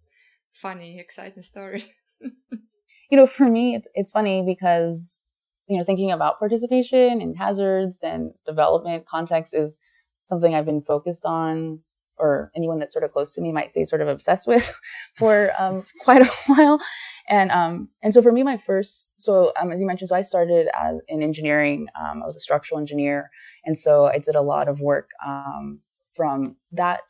funny, 0.53 0.99
exciting 0.99 1.43
stories? 1.43 1.89
you 2.21 3.17
know, 3.17 3.27
for 3.27 3.49
me, 3.49 3.83
it's 3.95 4.13
funny 4.13 4.43
because 4.43 5.21
you 5.67 5.79
know 5.79 5.85
thinking 5.85 6.11
about 6.11 6.39
participation 6.39 7.21
and 7.21 7.37
hazards 7.37 8.03
and 8.03 8.33
development 8.47 9.07
context 9.07 9.55
is 9.55 9.79
something 10.25 10.55
I've 10.55 10.67
been 10.67 10.83
focused 10.83 11.25
on, 11.25 11.81
or 12.19 12.51
anyone 12.57 12.79
that's 12.79 12.93
sort 12.93 13.05
of 13.05 13.13
close 13.13 13.35
to 13.35 13.41
me 13.41 13.53
might 13.53 13.71
say 13.71 13.85
sort 13.85 14.01
of 14.01 14.09
obsessed 14.09 14.47
with 14.47 14.73
for 15.15 15.51
um, 15.59 15.85
quite 16.01 16.23
a 16.23 16.31
while. 16.47 16.81
And 17.29 17.51
um, 17.51 17.89
and 18.03 18.13
so 18.13 18.23
for 18.23 18.33
me, 18.33 18.43
my 18.43 18.57
first 18.57 19.21
so 19.21 19.53
um, 19.61 19.73
as 19.73 19.81
you 19.81 19.87
mentioned, 19.87 20.09
so 20.09 20.17
I 20.17 20.23
started 20.23 20.69
as 20.75 20.97
in 21.09 21.23
engineering. 21.23 21.87
Um, 21.99 22.23
I 22.23 22.27
was 22.27 22.37
a 22.37 22.41
structural 22.41 22.81
engineer, 22.81 23.31
and 23.65 23.77
so 23.77 24.07
I 24.07 24.19
did 24.19 24.35
a 24.35 24.43
lot 24.43 24.69
of 24.69 24.81
work 24.81 25.11
um, 25.25 25.81
from 26.15 26.57
that 26.73 27.01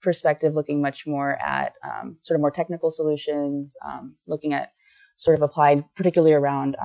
perspective, 0.00 0.54
looking 0.54 0.80
much 0.80 1.06
more 1.06 1.38
at 1.42 1.74
um, 1.84 2.16
sort 2.22 2.36
of 2.36 2.40
more 2.40 2.50
technical 2.50 2.90
solutions, 2.90 3.76
um, 3.84 4.14
looking 4.26 4.52
at 4.52 4.72
sort 5.16 5.36
of 5.36 5.42
applied, 5.42 5.84
particularly 5.96 6.32
around 6.32 6.76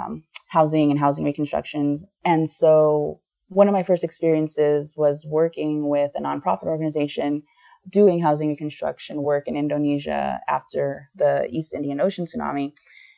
housing 0.47 0.91
and 0.91 0.99
housing 0.99 1.23
reconstructions. 1.23 2.03
And 2.25 2.49
so 2.49 3.19
one 3.47 3.67
of 3.67 3.73
my 3.73 3.83
first 3.83 4.03
experiences 4.03 4.95
was 4.97 5.25
working 5.27 5.87
with 5.87 6.11
a 6.15 6.21
nonprofit 6.21 6.63
organization 6.63 7.43
doing 7.89 8.21
housing 8.21 8.49
reconstruction 8.49 9.21
work 9.21 9.47
in 9.47 9.55
Indonesia 9.55 10.39
after 10.47 11.09
the 11.15 11.47
East 11.49 11.73
Indian 11.73 11.99
Ocean 11.99 12.25
tsunami. 12.25 12.73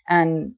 And, 0.10 0.54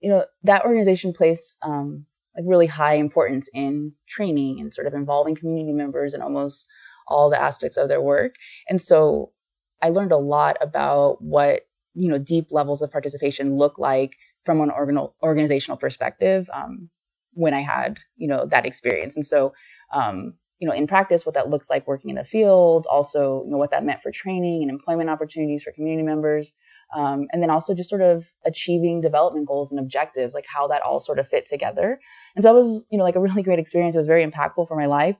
you 0.00 0.10
know, 0.10 0.24
that 0.42 0.64
organization 0.64 1.12
placed 1.12 1.58
um, 1.64 2.06
like 2.36 2.44
really 2.46 2.66
high 2.66 2.94
importance 2.94 3.48
in 3.54 3.92
training 4.08 4.60
and 4.60 4.72
sort 4.72 4.86
of 4.86 4.94
involving 4.94 5.34
community 5.34 5.72
members 5.72 6.14
in 6.14 6.22
almost 6.22 6.66
all 7.08 7.30
the 7.30 7.40
aspects 7.40 7.76
of 7.76 7.88
their 7.88 8.00
work. 8.00 8.34
And 8.68 8.80
so 8.80 9.32
I 9.80 9.90
learned 9.90 10.12
a 10.12 10.16
lot 10.16 10.56
about 10.60 11.22
what, 11.22 11.62
you 11.94 12.08
know, 12.08 12.18
deep 12.18 12.48
levels 12.50 12.82
of 12.82 12.90
participation 12.90 13.56
look 13.56 13.78
like 13.78 14.16
from 14.44 14.60
an 14.60 14.70
organ- 14.70 15.08
organizational 15.22 15.76
perspective 15.76 16.48
um, 16.52 16.88
when 17.34 17.54
I 17.54 17.60
had, 17.60 17.98
you 18.16 18.28
know, 18.28 18.46
that 18.46 18.66
experience. 18.66 19.14
And 19.14 19.26
so, 19.26 19.52
um, 19.92 20.34
you 20.62 20.68
know, 20.68 20.72
in 20.72 20.86
practice, 20.86 21.26
what 21.26 21.34
that 21.34 21.50
looks 21.50 21.68
like 21.68 21.88
working 21.88 22.08
in 22.08 22.14
the 22.14 22.24
field, 22.24 22.86
also, 22.88 23.42
you 23.44 23.50
know, 23.50 23.56
what 23.56 23.72
that 23.72 23.84
meant 23.84 24.00
for 24.00 24.12
training 24.12 24.62
and 24.62 24.70
employment 24.70 25.10
opportunities 25.10 25.60
for 25.60 25.72
community 25.72 26.06
members, 26.06 26.52
um, 26.94 27.26
and 27.32 27.42
then 27.42 27.50
also 27.50 27.74
just 27.74 27.90
sort 27.90 28.00
of 28.00 28.26
achieving 28.46 29.00
development 29.00 29.48
goals 29.48 29.72
and 29.72 29.80
objectives, 29.80 30.36
like 30.36 30.46
how 30.46 30.68
that 30.68 30.80
all 30.82 31.00
sort 31.00 31.18
of 31.18 31.26
fit 31.26 31.46
together. 31.46 31.98
And 32.36 32.44
so 32.44 32.48
that 32.48 32.54
was, 32.54 32.86
you 32.92 32.96
know, 32.96 33.02
like 33.02 33.16
a 33.16 33.20
really 33.20 33.42
great 33.42 33.58
experience. 33.58 33.96
It 33.96 33.98
was 33.98 34.06
very 34.06 34.24
impactful 34.24 34.68
for 34.68 34.76
my 34.76 34.86
life. 34.86 35.16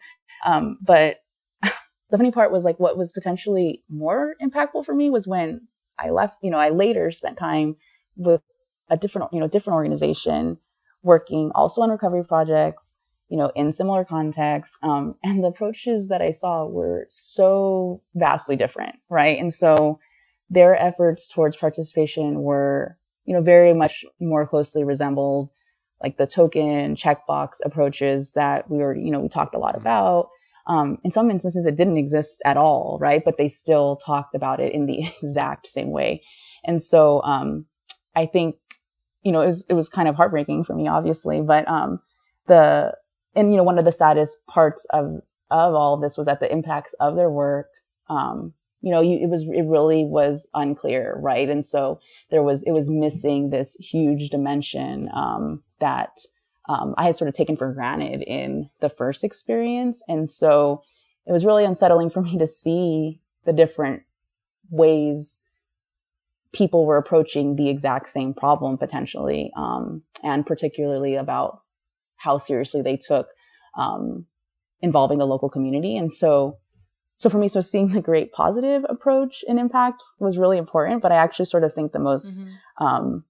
Um, 0.46 0.78
but 0.80 1.16
the 1.62 2.16
funny 2.16 2.30
part 2.30 2.52
was 2.52 2.64
like 2.64 2.78
what 2.78 2.96
was 2.96 3.10
potentially 3.10 3.82
more 3.90 4.36
impactful 4.40 4.84
for 4.84 4.94
me 4.94 5.10
was 5.10 5.26
when 5.26 5.66
I 5.98 6.10
left, 6.10 6.36
you 6.40 6.50
know, 6.50 6.58
I 6.58 6.68
later 6.68 7.10
spent 7.10 7.36
time 7.36 7.74
with 8.14 8.42
a 8.88 8.96
different, 8.96 9.32
you 9.32 9.40
know, 9.40 9.48
different 9.48 9.74
organization 9.74 10.58
working 11.02 11.50
also 11.52 11.82
on 11.82 11.90
recovery 11.90 12.22
projects 12.22 12.91
you 13.32 13.38
know, 13.38 13.50
in 13.56 13.72
similar 13.72 14.04
contexts. 14.04 14.76
Um, 14.82 15.14
and 15.24 15.42
the 15.42 15.48
approaches 15.48 16.08
that 16.08 16.20
I 16.20 16.32
saw 16.32 16.66
were 16.66 17.06
so 17.08 18.02
vastly 18.14 18.56
different, 18.56 18.96
right? 19.08 19.38
And 19.38 19.54
so 19.54 19.98
their 20.50 20.76
efforts 20.76 21.28
towards 21.28 21.56
participation 21.56 22.42
were, 22.42 22.98
you 23.24 23.32
know, 23.32 23.40
very 23.40 23.72
much 23.72 24.04
more 24.20 24.46
closely 24.46 24.84
resembled 24.84 25.48
like 26.02 26.18
the 26.18 26.26
token 26.26 26.94
checkbox 26.94 27.52
approaches 27.64 28.34
that 28.34 28.68
we 28.70 28.76
were, 28.76 28.94
you 28.94 29.10
know, 29.10 29.20
we 29.20 29.30
talked 29.30 29.54
a 29.54 29.58
lot 29.58 29.76
mm-hmm. 29.76 29.80
about. 29.80 30.28
Um, 30.66 30.98
in 31.02 31.10
some 31.10 31.30
instances, 31.30 31.64
it 31.64 31.76
didn't 31.76 31.96
exist 31.96 32.42
at 32.44 32.58
all, 32.58 32.98
right? 33.00 33.24
But 33.24 33.38
they 33.38 33.48
still 33.48 33.96
talked 33.96 34.34
about 34.34 34.60
it 34.60 34.74
in 34.74 34.84
the 34.84 35.06
exact 35.22 35.68
same 35.68 35.90
way. 35.90 36.22
And 36.64 36.82
so, 36.82 37.22
um, 37.22 37.64
I 38.14 38.26
think, 38.26 38.56
you 39.22 39.32
know, 39.32 39.40
it 39.40 39.46
was, 39.46 39.64
it 39.70 39.74
was 39.74 39.88
kind 39.88 40.06
of 40.06 40.16
heartbreaking 40.16 40.64
for 40.64 40.74
me, 40.74 40.86
obviously, 40.86 41.40
but, 41.40 41.66
um, 41.66 42.00
the, 42.46 42.94
and 43.34 43.50
you 43.50 43.56
know 43.56 43.62
one 43.62 43.78
of 43.78 43.84
the 43.84 43.92
saddest 43.92 44.46
parts 44.46 44.86
of 44.90 45.20
of 45.50 45.74
all 45.74 45.94
of 45.94 46.00
this 46.00 46.16
was 46.16 46.26
that 46.26 46.40
the 46.40 46.50
impacts 46.50 46.94
of 46.94 47.16
their 47.16 47.30
work 47.30 47.68
um, 48.08 48.52
you 48.80 48.90
know 48.90 49.00
you, 49.00 49.18
it 49.18 49.28
was 49.28 49.44
it 49.44 49.66
really 49.66 50.04
was 50.04 50.46
unclear 50.54 51.16
right? 51.20 51.48
And 51.48 51.64
so 51.64 52.00
there 52.30 52.42
was 52.42 52.62
it 52.64 52.72
was 52.72 52.90
missing 52.90 53.50
this 53.50 53.74
huge 53.74 54.30
dimension 54.30 55.08
um, 55.14 55.62
that 55.80 56.20
um, 56.68 56.94
i 56.96 57.04
had 57.04 57.16
sort 57.16 57.28
of 57.28 57.34
taken 57.34 57.56
for 57.56 57.72
granted 57.72 58.22
in 58.22 58.70
the 58.80 58.88
first 58.88 59.24
experience. 59.24 60.02
And 60.08 60.28
so 60.28 60.82
it 61.26 61.32
was 61.32 61.44
really 61.44 61.64
unsettling 61.64 62.10
for 62.10 62.22
me 62.22 62.38
to 62.38 62.46
see 62.46 63.20
the 63.44 63.52
different 63.52 64.02
ways 64.70 65.40
people 66.52 66.84
were 66.84 66.98
approaching 66.98 67.56
the 67.56 67.68
exact 67.68 68.08
same 68.08 68.34
problem 68.34 68.76
potentially 68.76 69.50
um, 69.56 70.02
and 70.22 70.46
particularly 70.46 71.14
about 71.14 71.61
how 72.22 72.38
seriously 72.38 72.82
they 72.82 72.96
took 72.96 73.28
um, 73.76 74.26
involving 74.80 75.18
the 75.18 75.26
local 75.26 75.48
community. 75.48 75.96
And 75.96 76.12
so, 76.12 76.58
so 77.16 77.28
for 77.28 77.38
me, 77.38 77.48
so 77.48 77.60
seeing 77.60 77.88
the 77.88 78.00
great 78.00 78.32
positive 78.32 78.84
approach 78.88 79.44
and 79.48 79.58
impact 79.58 80.02
was 80.18 80.38
really 80.38 80.58
important. 80.58 81.02
But 81.02 81.12
I 81.12 81.16
actually 81.16 81.46
sort 81.46 81.64
of 81.64 81.74
think 81.74 81.92
the 81.92 81.98
most, 81.98 82.40
mm-hmm. 82.40 82.84
um, 82.84 83.24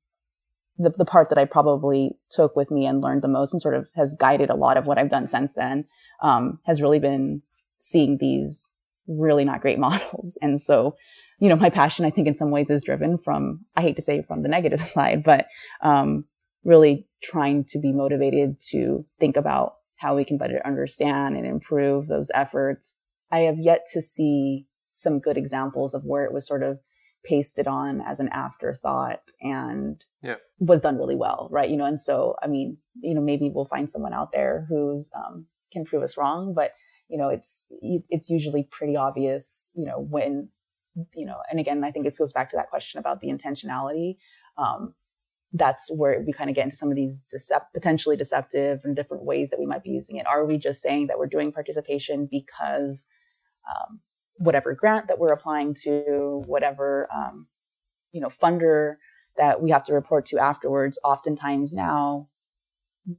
the, 0.78 0.90
the 0.90 1.04
part 1.04 1.28
that 1.30 1.38
I 1.38 1.44
probably 1.44 2.16
took 2.30 2.54
with 2.54 2.70
me 2.70 2.86
and 2.86 3.00
learned 3.00 3.22
the 3.22 3.28
most 3.28 3.52
and 3.52 3.62
sort 3.62 3.74
of 3.74 3.88
has 3.94 4.14
guided 4.18 4.50
a 4.50 4.54
lot 4.54 4.76
of 4.76 4.86
what 4.86 4.98
I've 4.98 5.10
done 5.10 5.26
since 5.26 5.54
then 5.54 5.86
um, 6.22 6.58
has 6.64 6.82
really 6.82 6.98
been 6.98 7.42
seeing 7.78 8.18
these 8.18 8.70
really 9.06 9.44
not 9.44 9.60
great 9.60 9.78
models. 9.86 10.38
And 10.42 10.60
so, 10.60 10.96
you 11.38 11.48
know, 11.48 11.56
my 11.56 11.70
passion, 11.70 12.04
I 12.04 12.10
think 12.10 12.28
in 12.28 12.34
some 12.34 12.50
ways 12.50 12.70
is 12.70 12.82
driven 12.82 13.18
from, 13.18 13.64
I 13.76 13.82
hate 13.82 13.96
to 13.96 14.02
say 14.02 14.22
from 14.22 14.42
the 14.42 14.48
negative 14.48 14.80
side, 14.96 15.22
but 15.22 15.46
um, 15.80 16.24
really 16.64 17.06
trying 17.22 17.64
to 17.64 17.78
be 17.78 17.92
motivated 17.92 18.58
to 18.70 19.04
think 19.18 19.36
about 19.36 19.76
how 19.96 20.16
we 20.16 20.24
can 20.24 20.38
better 20.38 20.60
understand 20.64 21.36
and 21.36 21.46
improve 21.46 22.08
those 22.08 22.30
efforts. 22.34 22.92
I 23.30 23.40
have 23.40 23.58
yet 23.58 23.86
to 23.92 24.02
see 24.02 24.66
some 24.90 25.20
good 25.20 25.38
examples 25.38 25.94
of 25.94 26.04
where 26.04 26.24
it 26.24 26.32
was 26.32 26.46
sort 26.46 26.62
of 26.62 26.80
pasted 27.24 27.66
on 27.66 28.00
as 28.00 28.20
an 28.20 28.28
afterthought 28.28 29.22
and 29.40 30.04
yeah. 30.22 30.36
was 30.58 30.80
done 30.80 30.98
really 30.98 31.14
well, 31.14 31.48
right? 31.50 31.70
You 31.70 31.76
know, 31.76 31.84
and 31.84 32.00
so 32.00 32.36
I 32.42 32.48
mean, 32.48 32.78
you 33.00 33.14
know, 33.14 33.20
maybe 33.20 33.48
we'll 33.48 33.64
find 33.64 33.88
someone 33.88 34.12
out 34.12 34.32
there 34.32 34.66
who's 34.68 35.08
um, 35.14 35.46
can 35.72 35.84
prove 35.84 36.02
us 36.02 36.16
wrong, 36.16 36.52
but 36.54 36.72
you 37.08 37.18
know, 37.18 37.28
it's 37.28 37.64
it's 37.80 38.28
usually 38.28 38.64
pretty 38.64 38.96
obvious, 38.96 39.70
you 39.74 39.84
know, 39.84 40.00
when 40.00 40.48
you 41.14 41.26
know, 41.26 41.36
and 41.50 41.60
again, 41.60 41.82
I 41.84 41.90
think 41.90 42.06
it 42.06 42.14
goes 42.18 42.32
back 42.32 42.50
to 42.50 42.56
that 42.56 42.70
question 42.70 42.98
about 42.98 43.20
the 43.20 43.28
intentionality. 43.28 44.16
Um, 44.58 44.94
that's 45.52 45.90
where 45.90 46.22
we 46.26 46.32
kind 46.32 46.48
of 46.48 46.56
get 46.56 46.64
into 46.64 46.76
some 46.76 46.90
of 46.90 46.96
these 46.96 47.24
decept- 47.34 47.72
potentially 47.74 48.16
deceptive 48.16 48.80
and 48.84 48.96
different 48.96 49.24
ways 49.24 49.50
that 49.50 49.60
we 49.60 49.66
might 49.66 49.82
be 49.82 49.90
using 49.90 50.16
it. 50.16 50.26
Are 50.26 50.46
we 50.46 50.56
just 50.56 50.80
saying 50.80 51.08
that 51.08 51.18
we're 51.18 51.26
doing 51.26 51.52
participation 51.52 52.26
because 52.30 53.06
um, 53.68 54.00
whatever 54.36 54.74
grant 54.74 55.08
that 55.08 55.18
we're 55.18 55.32
applying 55.32 55.74
to, 55.84 56.42
whatever 56.46 57.08
um, 57.14 57.46
you 58.12 58.20
know 58.20 58.28
funder 58.28 58.94
that 59.36 59.62
we 59.62 59.70
have 59.70 59.84
to 59.84 59.94
report 59.94 60.26
to 60.26 60.38
afterwards, 60.38 60.98
oftentimes 61.04 61.72
now, 61.72 62.28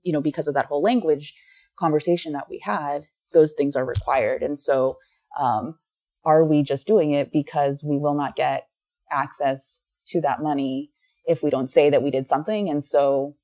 you 0.04 0.13
know, 0.13 0.22
because 0.22 0.48
of 0.48 0.54
that 0.54 0.65
whole 0.65 0.82
language 0.82 1.34
conversation 1.78 2.34
that 2.34 2.50
we 2.50 2.60
had, 2.63 3.06
those 3.32 3.54
things 3.54 3.76
are 3.76 3.86
required, 3.86 4.41
and 4.41 4.58
so. 4.58 4.98
Um, 5.39 5.80
are 6.26 6.46
we 6.46 6.63
just 6.63 6.88
doing 6.88 7.12
it 7.12 7.34
because 7.34 7.84
we 7.84 7.98
will 7.98 8.13
not 8.13 8.38
get 8.38 8.67
access 9.12 9.82
to 10.08 10.22
that 10.22 10.41
money 10.41 10.92
if 11.26 11.44
we 11.44 11.50
don't 11.50 11.68
say 11.68 11.90
that 11.90 12.04
we 12.04 12.12
did 12.12 12.28
something. 12.28 12.70
And 12.70 12.84
so 12.84 13.36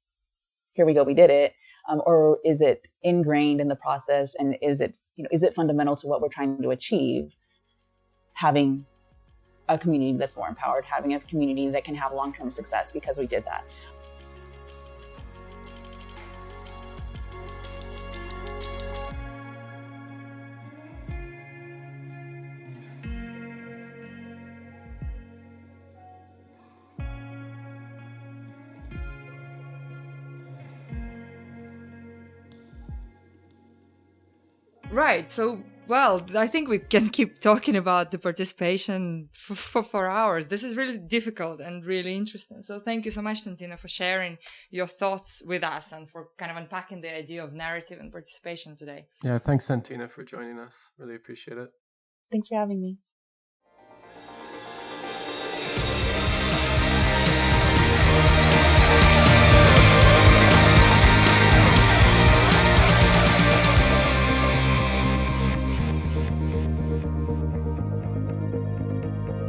here 0.74 0.86
we 0.86 0.94
go, 0.94 1.04
we 1.04 1.14
did 1.14 1.30
it. 1.30 1.54
Um, 1.90 2.02
or 2.06 2.40
is 2.46 2.62
it 2.62 2.84
ingrained 3.02 3.60
in 3.60 3.68
the 3.68 3.76
process 3.76 4.36
and 4.36 4.56
is 4.62 4.80
it, 4.82 4.94
you 5.16 5.24
know, 5.24 5.30
is 5.32 5.44
it 5.44 5.56
fundamental 5.56 5.96
to 5.98 6.08
what 6.08 6.22
we're 6.22 6.30
trying 6.30 6.62
to 6.62 6.70
achieve? 6.70 7.34
Having 8.34 8.86
a 9.68 9.78
community 9.78 10.18
that's 10.18 10.36
more 10.36 10.48
empowered, 10.48 10.86
having 10.86 11.14
a 11.14 11.20
community 11.22 11.70
that 11.70 11.84
can 11.84 11.96
have 11.96 12.14
long-term 12.14 12.52
success 12.52 12.92
because 12.92 13.18
we 13.18 13.28
did 13.28 13.46
that. 13.46 13.64
Right. 34.92 35.32
So, 35.32 35.62
well, 35.88 36.26
I 36.36 36.48
think 36.48 36.68
we 36.68 36.80
can 36.80 37.10
keep 37.18 37.42
talking 37.42 37.76
about 37.76 38.12
the 38.12 38.18
participation 38.18 39.30
for, 39.34 39.56
for, 39.56 39.84
for, 39.84 40.10
hours. 40.10 40.48
This 40.48 40.64
is 40.64 40.76
really 40.76 40.98
difficult 40.98 41.62
and 41.62 41.86
really 41.86 42.16
interesting. 42.16 42.64
So, 42.64 42.80
thank 42.80 43.06
you 43.06 43.12
so 43.12 43.22
much, 43.22 43.42
Santina, 43.42 43.78
for 43.78 43.88
sharing 43.88 44.38
your 44.72 44.88
thoughts 44.88 45.44
with 45.46 45.64
us 45.64 45.92
and 45.92 46.10
for 46.10 46.30
kind 46.40 46.52
of 46.52 46.58
unpacking 46.58 47.02
the 47.02 47.16
idea 47.16 47.44
of 47.44 47.54
narrative 47.54 48.00
and 48.00 48.12
participation 48.12 48.76
today. 48.76 49.06
Yeah, 49.24 49.38
thanks, 49.38 49.66
Santina, 49.66 50.08
for 50.08 50.24
joining 50.24 50.58
us. 50.60 50.90
Really 50.98 51.16
appreciate 51.16 51.58
it. 51.58 51.70
Thanks 52.32 52.48
for 52.48 52.56
having 52.56 52.82
me. 52.82 52.98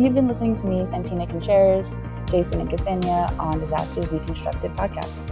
You've 0.00 0.14
been 0.14 0.28
listening 0.28 0.56
to 0.56 0.66
me, 0.66 0.86
Santina 0.86 1.26
Contreras, 1.26 2.00
Jason 2.30 2.58
and 2.58 2.70
Ksenia 2.70 3.38
on 3.38 3.60
Disasters 3.60 4.06
Deconstructed 4.06 4.74
podcast. 4.74 5.29